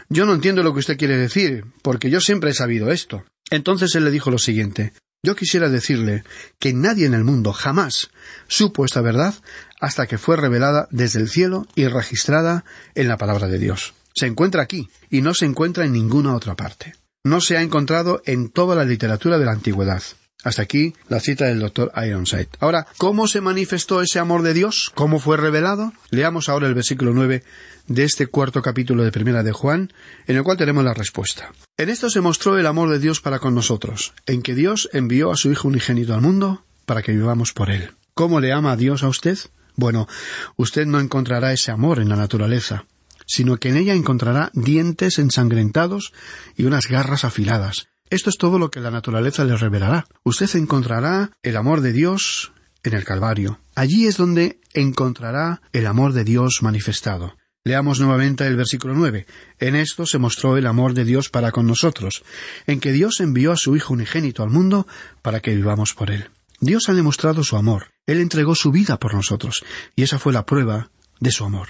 Yo 0.10 0.26
no 0.26 0.34
entiendo 0.34 0.64
lo 0.64 0.74
que 0.74 0.80
usted 0.80 0.98
quiere 0.98 1.18
decir, 1.18 1.66
porque 1.82 2.10
yo 2.10 2.20
siempre 2.20 2.52
he 2.52 2.54
sabido 2.54 2.92
esto. 2.92 3.24
Entonces 3.52 3.94
él 3.96 4.06
le 4.06 4.12
dijo 4.12 4.32
lo 4.32 4.40
siguiente 4.40 4.94
yo 5.26 5.36
quisiera 5.36 5.70
decirle 5.70 6.24
que 6.60 6.74
nadie 6.74 7.06
en 7.06 7.14
el 7.14 7.24
mundo 7.24 7.52
jamás 7.52 8.12
supo 8.48 8.86
esta 8.86 9.02
verdad 9.02 9.34
hasta 9.82 10.08
que 10.08 10.18
fue 10.18 10.38
revelada 10.38 10.88
desde 10.92 11.20
el 11.20 11.30
cielo 11.30 11.68
y 11.76 11.88
registrada 11.88 12.64
en 12.94 13.08
la 13.08 13.18
palabra 13.18 13.48
de 13.48 13.60
Dios. 13.60 13.94
Se 14.14 14.28
encuentra 14.28 14.64
aquí 14.64 14.88
y 15.10 15.22
no 15.22 15.34
se 15.34 15.46
encuentra 15.46 15.86
en 15.86 15.92
ninguna 15.92 16.36
otra 16.36 16.56
parte. 16.56 16.96
No 17.24 17.42
se 17.42 17.58
ha 17.58 17.62
encontrado 17.62 18.22
en 18.26 18.50
toda 18.50 18.76
la 18.76 18.86
literatura 18.86 19.38
de 19.38 19.46
la 19.46 19.52
antigüedad. 19.52 20.02
Hasta 20.44 20.62
aquí 20.62 20.94
la 21.10 21.20
cita 21.20 21.46
del 21.46 21.60
doctor 21.60 21.92
Ironside. 21.96 22.50
Ahora, 22.60 22.86
¿cómo 22.98 23.28
se 23.28 23.42
manifestó 23.42 24.02
ese 24.02 24.20
amor 24.20 24.44
de 24.44 24.54
Dios? 24.54 24.92
¿Cómo 24.94 25.20
fue 25.20 25.38
revelado? 25.38 25.92
Leamos 26.12 26.50
ahora 26.50 26.68
el 26.68 26.76
versículo 26.76 27.14
nueve 27.14 27.44
de 27.88 28.04
este 28.04 28.28
cuarto 28.28 28.62
capítulo 28.62 29.04
de 29.04 29.12
Primera 29.12 29.42
de 29.42 29.52
Juan, 29.52 29.92
en 30.28 30.38
el 30.38 30.44
cual 30.44 30.58
tenemos 30.58 30.84
la 30.84 30.94
respuesta. 30.94 31.52
En 31.78 31.90
esto 31.90 32.10
se 32.10 32.22
mostró 32.22 32.58
el 32.58 32.68
amor 32.68 32.90
de 32.90 33.00
Dios 33.00 33.20
para 33.20 33.40
con 33.40 33.54
nosotros, 33.54 34.14
en 34.26 34.42
que 34.42 34.56
Dios 34.56 34.90
envió 34.94 35.30
a 35.30 35.36
su 35.36 35.52
Hijo 35.52 35.68
unigénito 35.68 36.14
al 36.14 36.22
mundo 36.22 36.64
para 36.86 37.02
que 37.02 37.12
vivamos 37.12 37.52
por 37.52 37.70
él. 37.70 37.92
¿Cómo 38.14 38.40
le 38.40 38.54
ama 38.54 38.72
a 38.72 38.78
Dios 38.78 39.04
a 39.04 39.10
usted? 39.10 39.38
Bueno, 39.76 40.08
usted 40.56 40.86
no 40.86 41.02
encontrará 41.02 41.52
ese 41.52 41.72
amor 41.72 42.00
en 42.00 42.08
la 42.08 42.16
naturaleza, 42.16 42.86
sino 43.26 43.58
que 43.58 43.70
en 43.70 43.76
ella 43.76 43.94
encontrará 43.94 44.52
dientes 44.54 45.20
ensangrentados 45.20 46.14
y 46.56 46.64
unas 46.64 46.88
garras 46.88 47.26
afiladas. 47.26 47.90
Esto 48.10 48.30
es 48.30 48.38
todo 48.38 48.58
lo 48.58 48.72
que 48.72 48.80
la 48.80 48.92
naturaleza 48.92 49.44
le 49.44 49.58
revelará. 49.58 50.08
Usted 50.24 50.56
encontrará 50.56 51.32
el 51.44 51.58
amor 51.58 51.82
de 51.82 51.92
Dios 51.92 52.54
en 52.84 52.94
el 52.94 53.04
Calvario. 53.04 53.60
Allí 53.76 54.08
es 54.08 54.16
donde 54.16 54.62
encontrará 54.74 55.62
el 55.74 55.88
amor 55.88 56.14
de 56.14 56.24
Dios 56.24 56.60
manifestado. 56.62 57.36
Leamos 57.68 58.00
nuevamente 58.00 58.46
el 58.46 58.56
versículo 58.56 58.94
nueve. 58.94 59.26
En 59.60 59.76
esto 59.76 60.06
se 60.06 60.20
mostró 60.20 60.56
el 60.56 60.68
amor 60.68 60.94
de 60.94 61.04
Dios 61.04 61.32
para 61.32 61.52
con 61.52 61.66
nosotros, 61.66 62.24
en 62.68 62.80
que 62.80 62.92
Dios 62.92 63.20
envió 63.22 63.52
a 63.52 63.58
su 63.58 63.76
Hijo 63.76 63.96
unigénito 63.96 64.44
al 64.44 64.52
mundo 64.52 64.86
para 65.24 65.40
que 65.40 65.56
vivamos 65.56 65.96
por 65.96 66.12
él. 66.12 66.30
Dios 66.60 66.90
ha 66.90 66.94
demostrado 66.94 67.44
su 67.44 67.58
amor. 67.58 67.88
Él 68.06 68.20
entregó 68.20 68.54
su 68.54 68.72
vida 68.72 69.00
por 69.00 69.16
nosotros, 69.16 69.66
y 69.96 70.04
esa 70.04 70.20
fue 70.20 70.32
la 70.32 70.46
prueba 70.46 70.92
de 71.20 71.32
su 71.32 71.44
amor. 71.44 71.70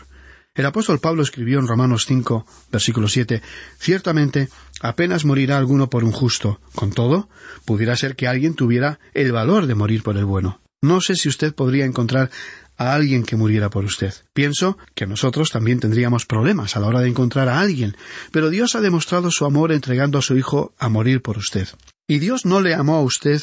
El 0.54 0.66
apóstol 0.66 1.00
Pablo 1.00 1.24
escribió 1.24 1.60
en 1.60 1.68
Romanos 1.68 2.04
5, 2.06 2.46
versículo 2.74 3.08
7, 3.08 3.42
Ciertamente, 3.80 4.50
apenas 4.82 5.24
morirá 5.24 5.58
alguno 5.58 5.90
por 5.90 6.04
un 6.04 6.12
justo. 6.12 6.60
Con 6.76 6.92
todo, 6.92 7.30
pudiera 7.64 7.96
ser 7.96 8.18
que 8.18 8.28
alguien 8.28 8.56
tuviera 8.56 9.00
el 9.14 9.32
valor 9.32 9.66
de 9.66 9.76
morir 9.76 10.04
por 10.04 10.18
el 10.18 10.26
bueno. 10.26 10.60
No 10.82 11.02
sé 11.02 11.16
si 11.16 11.30
usted 11.30 11.56
podría 11.56 11.86
encontrar 11.86 12.30
a 12.78 12.94
alguien 12.94 13.24
que 13.24 13.36
muriera 13.36 13.70
por 13.70 13.86
usted. 13.86 14.14
Pienso 14.34 14.78
que 14.94 15.08
nosotros 15.08 15.50
también 15.50 15.80
tendríamos 15.80 16.26
problemas 16.26 16.76
a 16.76 16.80
la 16.80 16.88
hora 16.88 17.02
de 17.02 17.10
encontrar 17.10 17.50
a 17.50 17.60
alguien, 17.60 17.96
pero 18.32 18.50
Dios 18.50 18.76
ha 18.76 18.82
demostrado 18.82 19.32
su 19.32 19.46
amor 19.46 19.72
entregando 19.72 20.18
a 20.18 20.22
su 20.22 20.38
Hijo 20.38 20.74
a 20.78 20.90
morir 20.90 21.22
por 21.22 21.38
usted. 21.38 21.68
Y 22.08 22.20
Dios 22.20 22.46
no 22.46 22.62
le 22.62 22.76
amó 22.76 22.96
a 22.96 23.02
usted 23.02 23.42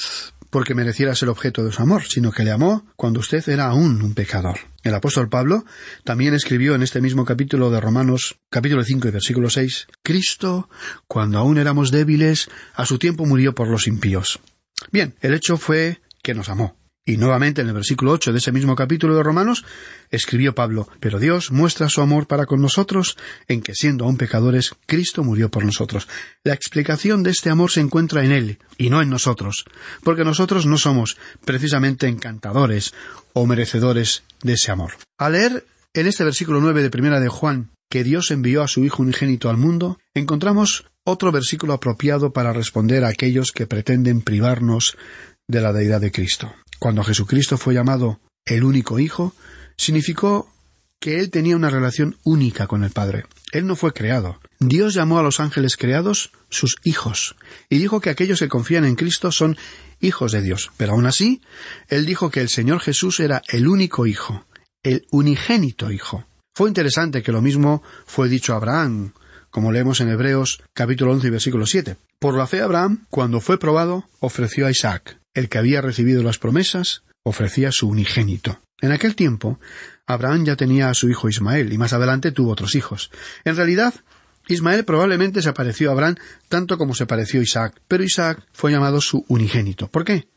porque 0.53 0.75
mereciera 0.75 1.15
ser 1.15 1.31
objeto 1.31 1.65
de 1.65 1.73
su 1.73 1.81
amor, 1.81 2.05
sino 2.05 2.31
que 2.31 2.45
le 2.45 2.51
amó 2.51 2.85
cuando 2.95 3.21
usted 3.21 3.49
era 3.49 3.69
aún 3.69 4.03
un 4.03 4.13
pecador. 4.13 4.59
El 4.83 4.95
apóstol 4.95 5.31
Pablo 5.31 5.65
también 6.05 6.35
escribió 6.35 6.75
en 6.75 6.83
este 6.83 7.01
mismo 7.01 7.25
capítulo 7.25 7.71
de 7.71 7.81
Romanos, 7.81 8.37
capítulo 8.51 8.85
5 8.85 9.09
y 9.09 9.11
versículo 9.13 9.49
6, 9.49 9.87
Cristo, 10.03 10.69
cuando 11.09 11.39
aún 11.39 11.57
éramos 11.57 11.91
débiles, 11.91 12.51
a 12.75 12.85
su 12.85 12.99
tiempo 12.99 13.25
murió 13.25 13.55
por 13.55 13.69
los 13.69 13.87
impíos. 13.87 14.41
Bien, 14.91 15.15
el 15.23 15.33
hecho 15.33 15.57
fue 15.57 16.03
que 16.23 16.35
nos 16.35 16.51
amó. 16.51 16.77
Y 17.05 17.17
nuevamente 17.17 17.63
en 17.63 17.67
el 17.67 17.75
versículo 17.75 18.13
ocho 18.13 18.31
de 18.31 18.39
ese 18.39 18.53
mismo 18.53 18.77
capítulo 18.77 19.17
de 19.17 19.25
Romanos 19.25 19.65
escribió 20.11 20.55
Pablo 20.55 20.89
Pero 21.01 21.19
Dios 21.19 21.51
muestra 21.51 21.89
su 21.89 22.01
amor 22.01 22.29
para 22.29 22.47
con 22.47 22.63
nosotros 22.63 23.17
en 23.49 23.61
que 23.61 23.75
siendo 23.75 24.05
aún 24.05 24.17
pecadores 24.17 24.77
Cristo 24.87 25.25
murió 25.25 25.51
por 25.51 25.65
nosotros. 25.65 26.07
La 26.45 26.55
explicación 26.55 27.25
de 27.25 27.31
este 27.31 27.51
amor 27.51 27.73
se 27.73 27.81
encuentra 27.81 28.25
en 28.25 28.31
Él 28.31 28.59
y 28.79 28.89
no 28.89 29.03
en 29.03 29.11
nosotros, 29.11 29.65
porque 30.05 30.23
nosotros 30.23 30.65
no 30.65 30.79
somos 30.79 31.17
precisamente 31.45 32.07
encantadores 32.07 32.95
o 33.33 33.47
merecedores 33.47 34.23
de 34.45 34.53
ese 34.53 34.71
amor. 34.71 34.93
Al 35.19 35.33
leer 35.33 35.67
en 35.95 36.07
este 36.07 36.23
versículo 36.23 36.61
nueve 36.61 36.83
de 36.83 36.91
primera 36.91 37.19
de 37.19 37.29
Juan 37.29 37.71
que 37.91 38.05
Dios 38.05 38.31
envió 38.31 38.63
a 38.63 38.69
su 38.69 38.85
Hijo 38.85 39.03
unigénito 39.03 39.51
al 39.51 39.57
mundo, 39.57 39.99
encontramos 40.15 40.87
otro 41.05 41.33
versículo 41.33 41.73
apropiado 41.73 42.33
para 42.33 42.53
responder 42.53 43.05
a 43.05 43.09
aquellos 43.09 43.51
que 43.51 43.67
pretenden 43.67 44.23
privarnos 44.23 44.97
de 45.49 45.61
la 45.61 45.73
deidad 45.73 46.01
de 46.01 46.13
Cristo. 46.13 46.55
Cuando 46.83 47.05
Jesucristo 47.05 47.59
fue 47.59 47.75
llamado 47.75 48.19
el 48.45 48.65
único 48.65 48.99
Hijo, 48.99 49.37
significó 49.77 50.53
que 51.01 51.21
Él 51.21 51.31
tenía 51.31 51.55
una 51.55 51.71
relación 51.71 52.17
única 52.25 52.67
con 52.67 52.83
el 52.83 52.91
Padre. 52.91 53.27
Él 53.53 53.69
no 53.69 53.77
fue 53.77 53.93
creado. 53.93 54.41
Dios 54.59 54.93
llamó 54.93 55.21
a 55.21 55.23
los 55.23 55.39
ángeles 55.39 55.77
creados 55.77 56.33
sus 56.49 56.75
hijos, 56.83 57.37
y 57.69 57.79
dijo 57.79 58.01
que 58.01 58.11
aquellos 58.11 58.41
que 58.41 58.49
confían 58.49 58.85
en 58.85 58.97
Cristo 58.97 59.31
son 59.31 59.57
hijos 60.01 60.33
de 60.33 60.43
Dios. 60.43 60.73
Pero 60.77 60.95
aún 60.95 61.07
así, 61.07 61.41
Él 61.87 62.05
dijo 62.05 62.33
que 62.33 62.41
el 62.41 62.49
Señor 62.49 62.81
Jesús 62.81 63.21
era 63.21 63.43
el 63.47 63.69
único 63.69 64.09
Hijo, 64.09 64.45
el 64.83 65.07
unigénito 65.13 65.93
Hijo. 65.93 66.25
Fue 66.53 66.67
interesante 66.67 67.23
que 67.23 67.31
lo 67.31 67.43
mismo 67.43 67.85
fue 68.07 68.29
dicho 68.29 68.55
a 68.55 68.57
Abraham, 68.57 69.13
como 69.51 69.71
leemos 69.71 70.01
en 70.01 70.09
Hebreos 70.09 70.61
capítulo 70.75 71.13
once 71.13 71.29
y 71.29 71.31
versículo 71.31 71.65
siete. 71.65 71.97
Por 72.19 72.37
la 72.37 72.49
fe 72.49 72.61
Abraham, 72.61 73.07
cuando 73.09 73.41
fue 73.41 73.57
probado, 73.57 74.09
ofreció 74.19 74.67
a 74.67 74.73
Isaac 74.73 75.22
el 75.35 75.49
que 75.49 75.59
había 75.59 75.81
recibido 75.81 76.23
las 76.23 76.39
promesas 76.39 77.03
ofrecía 77.23 77.73
su 77.73 77.89
unigénito. 77.89 78.61
En 78.81 78.93
aquel 78.93 79.15
tiempo, 79.15 79.61
Abraham 80.07 80.45
ya 80.45 80.57
tenía 80.57 80.91
a 80.91 80.95
su 80.95 81.09
hijo 81.09 81.29
Ismael 81.29 81.73
y 81.73 81.79
más 81.79 81.93
adelante 81.93 82.33
tuvo 82.33 82.51
otros 82.51 82.75
hijos. 82.75 83.11
En 83.45 83.57
realidad, 83.57 83.95
Ismael 84.49 84.85
probablemente 84.85 85.41
se 85.41 85.53
pareció 85.53 85.91
a 85.91 85.93
Abraham 85.93 86.17
tanto 86.49 86.79
como 86.79 86.95
se 86.95 87.07
pareció 87.07 87.41
a 87.41 87.45
Isaac, 87.45 87.81
pero 87.87 88.03
Isaac 88.03 88.45
fue 88.53 88.73
llamado 88.73 89.01
su 89.01 89.25
unigénito. 89.29 89.89
¿Por 89.89 90.05
qué? 90.05 90.29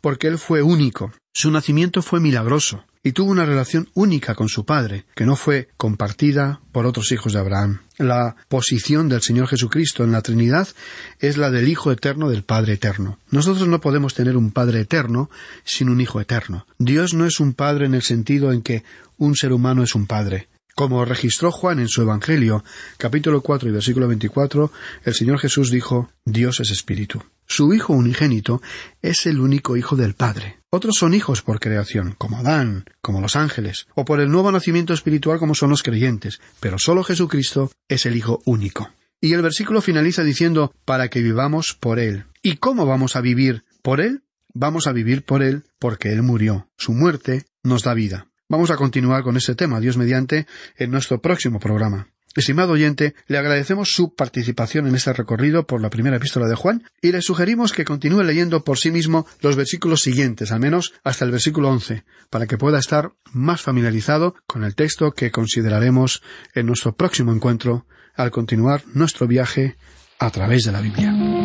Porque 0.00 0.28
él 0.28 0.38
fue 0.38 0.62
único. 0.62 1.12
Su 1.32 1.50
nacimiento 1.50 2.02
fue 2.02 2.20
milagroso 2.20 2.84
y 3.04 3.12
tuvo 3.12 3.30
una 3.30 3.44
relación 3.44 3.88
única 3.94 4.34
con 4.34 4.48
su 4.48 4.64
padre, 4.64 5.04
que 5.14 5.26
no 5.26 5.36
fue 5.36 5.68
compartida 5.76 6.60
por 6.72 6.86
otros 6.86 7.12
hijos 7.12 7.34
de 7.34 7.38
Abraham. 7.38 7.82
La 7.98 8.34
posición 8.48 9.10
del 9.10 9.20
Señor 9.20 9.46
Jesucristo 9.46 10.02
en 10.02 10.10
la 10.10 10.22
Trinidad 10.22 10.66
es 11.20 11.36
la 11.36 11.50
del 11.50 11.68
Hijo 11.68 11.92
eterno 11.92 12.30
del 12.30 12.42
Padre 12.42 12.72
eterno. 12.72 13.18
Nosotros 13.30 13.68
no 13.68 13.80
podemos 13.80 14.14
tener 14.14 14.36
un 14.36 14.50
Padre 14.50 14.80
eterno 14.80 15.30
sin 15.64 15.90
un 15.90 16.00
Hijo 16.00 16.20
eterno. 16.20 16.66
Dios 16.78 17.12
no 17.12 17.26
es 17.26 17.38
un 17.38 17.52
Padre 17.52 17.86
en 17.86 17.94
el 17.94 18.02
sentido 18.02 18.52
en 18.52 18.62
que 18.62 18.82
un 19.18 19.36
ser 19.36 19.52
humano 19.52 19.84
es 19.84 19.94
un 19.94 20.06
Padre. 20.06 20.48
Como 20.74 21.04
registró 21.04 21.52
Juan 21.52 21.78
en 21.78 21.88
su 21.88 22.02
Evangelio, 22.02 22.64
capítulo 22.96 23.42
cuatro 23.42 23.68
y 23.68 23.72
versículo 23.72 24.08
veinticuatro, 24.08 24.72
el 25.04 25.14
Señor 25.14 25.38
Jesús 25.38 25.70
dijo 25.70 26.10
Dios 26.24 26.58
es 26.58 26.70
Espíritu. 26.70 27.22
Su 27.46 27.74
Hijo 27.74 27.92
unigénito 27.92 28.62
es 29.02 29.26
el 29.26 29.40
único 29.40 29.76
Hijo 29.76 29.96
del 29.96 30.14
Padre. 30.14 30.60
Otros 30.70 30.96
son 30.96 31.14
hijos 31.14 31.42
por 31.42 31.60
creación, 31.60 32.14
como 32.18 32.38
Adán, 32.38 32.84
como 33.00 33.20
los 33.20 33.36
ángeles, 33.36 33.86
o 33.94 34.04
por 34.04 34.20
el 34.20 34.30
nuevo 34.30 34.50
nacimiento 34.50 34.92
espiritual 34.92 35.38
como 35.38 35.54
son 35.54 35.70
los 35.70 35.82
creyentes, 35.82 36.40
pero 36.60 36.78
solo 36.78 37.04
Jesucristo 37.04 37.70
es 37.88 38.06
el 38.06 38.16
Hijo 38.16 38.40
único. 38.44 38.90
Y 39.20 39.32
el 39.32 39.42
versículo 39.42 39.80
finaliza 39.80 40.24
diciendo 40.24 40.74
para 40.84 41.08
que 41.08 41.22
vivamos 41.22 41.74
por 41.74 41.98
Él. 41.98 42.24
¿Y 42.42 42.56
cómo 42.56 42.86
vamos 42.86 43.16
a 43.16 43.20
vivir 43.20 43.64
por 43.82 44.00
Él? 44.00 44.22
Vamos 44.52 44.86
a 44.86 44.92
vivir 44.92 45.24
por 45.24 45.42
Él 45.42 45.64
porque 45.78 46.12
Él 46.12 46.22
murió. 46.22 46.68
Su 46.76 46.92
muerte 46.92 47.44
nos 47.62 47.82
da 47.82 47.94
vida. 47.94 48.28
Vamos 48.48 48.70
a 48.70 48.76
continuar 48.76 49.22
con 49.22 49.36
este 49.36 49.54
tema, 49.54 49.80
Dios 49.80 49.96
mediante, 49.96 50.46
en 50.76 50.90
nuestro 50.90 51.20
próximo 51.20 51.58
programa. 51.58 52.08
Estimado 52.36 52.72
oyente, 52.72 53.14
le 53.28 53.38
agradecemos 53.38 53.94
su 53.94 54.14
participación 54.14 54.88
en 54.88 54.96
este 54.96 55.12
recorrido 55.12 55.66
por 55.66 55.80
la 55.80 55.90
primera 55.90 56.16
epístola 56.16 56.48
de 56.48 56.56
Juan 56.56 56.82
y 57.00 57.12
le 57.12 57.22
sugerimos 57.22 57.72
que 57.72 57.84
continúe 57.84 58.22
leyendo 58.22 58.64
por 58.64 58.78
sí 58.78 58.90
mismo 58.90 59.26
los 59.40 59.54
versículos 59.54 60.02
siguientes, 60.02 60.50
al 60.50 60.58
menos 60.58 60.94
hasta 61.04 61.24
el 61.24 61.30
versículo 61.30 61.68
once, 61.68 62.04
para 62.30 62.46
que 62.46 62.58
pueda 62.58 62.80
estar 62.80 63.12
más 63.32 63.62
familiarizado 63.62 64.34
con 64.46 64.64
el 64.64 64.74
texto 64.74 65.12
que 65.12 65.30
consideraremos 65.30 66.22
en 66.54 66.66
nuestro 66.66 66.96
próximo 66.96 67.32
encuentro 67.32 67.86
al 68.16 68.32
continuar 68.32 68.82
nuestro 68.94 69.28
viaje 69.28 69.76
a 70.18 70.30
través 70.30 70.64
de 70.64 70.72
la 70.72 70.80
Biblia. 70.80 71.43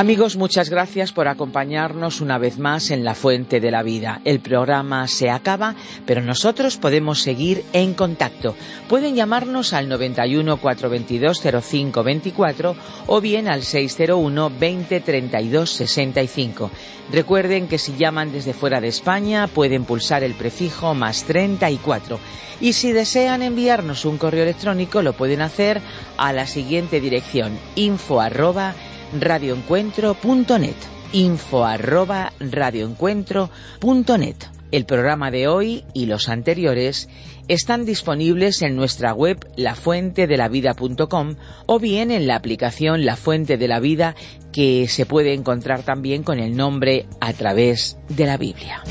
Amigos, 0.00 0.36
muchas 0.36 0.70
gracias 0.70 1.12
por 1.12 1.28
acompañarnos 1.28 2.22
una 2.22 2.38
vez 2.38 2.58
más 2.58 2.90
en 2.90 3.04
La 3.04 3.14
Fuente 3.14 3.60
de 3.60 3.70
la 3.70 3.82
Vida. 3.82 4.22
El 4.24 4.40
programa 4.40 5.06
se 5.08 5.28
acaba, 5.28 5.74
pero 6.06 6.22
nosotros 6.22 6.78
podemos 6.78 7.20
seguir 7.20 7.66
en 7.74 7.92
contacto. 7.92 8.56
Pueden 8.88 9.14
llamarnos 9.14 9.74
al 9.74 9.90
91 9.90 10.56
422 10.56 11.42
0524 11.42 12.76
o 13.08 13.20
bien 13.20 13.46
al 13.46 13.62
601 13.62 14.50
20 14.58 15.00
32 15.00 15.68
65. 15.70 16.70
Recuerden 17.12 17.68
que 17.68 17.76
si 17.76 17.94
llaman 17.98 18.32
desde 18.32 18.54
fuera 18.54 18.80
de 18.80 18.88
España 18.88 19.48
pueden 19.48 19.84
pulsar 19.84 20.24
el 20.24 20.32
prefijo 20.32 20.94
más 20.94 21.24
34. 21.24 22.18
Y 22.62 22.72
si 22.72 22.92
desean 22.92 23.42
enviarnos 23.42 24.06
un 24.06 24.16
correo 24.16 24.44
electrónico 24.44 25.02
lo 25.02 25.12
pueden 25.12 25.42
hacer 25.42 25.82
a 26.16 26.32
la 26.32 26.46
siguiente 26.46 27.02
dirección 27.02 27.58
info 27.74 28.22
arroba 28.22 28.74
radioencuentro.net. 29.18 30.76
Info 31.12 31.64
arroba 31.64 32.32
radioencuentro.net. 32.38 34.36
El 34.70 34.84
programa 34.84 35.32
de 35.32 35.48
hoy 35.48 35.84
y 35.94 36.06
los 36.06 36.28
anteriores 36.28 37.08
están 37.48 37.84
disponibles 37.84 38.62
en 38.62 38.76
nuestra 38.76 39.12
web 39.12 39.44
lafuentedelavida.com 39.56 41.34
o 41.66 41.80
bien 41.80 42.12
en 42.12 42.28
la 42.28 42.36
aplicación 42.36 43.04
La 43.04 43.16
Fuente 43.16 43.56
de 43.56 43.66
la 43.66 43.80
Vida 43.80 44.14
que 44.52 44.86
se 44.86 45.06
puede 45.06 45.34
encontrar 45.34 45.82
también 45.82 46.22
con 46.22 46.38
el 46.38 46.56
nombre 46.56 47.06
a 47.20 47.32
través 47.32 47.98
de 48.08 48.26
la 48.26 48.36
Biblia. 48.36 48.84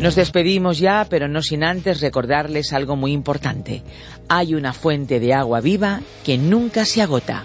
Nos 0.00 0.16
despedimos 0.16 0.78
ya, 0.78 1.06
pero 1.08 1.28
no 1.28 1.40
sin 1.42 1.64
antes 1.64 2.02
recordarles 2.02 2.74
algo 2.74 2.96
muy 2.96 3.12
importante. 3.12 3.82
Hay 4.28 4.54
una 4.54 4.74
fuente 4.74 5.20
de 5.20 5.32
agua 5.32 5.60
viva 5.60 6.00
que 6.24 6.36
nunca 6.36 6.84
se 6.84 7.00
agota 7.00 7.44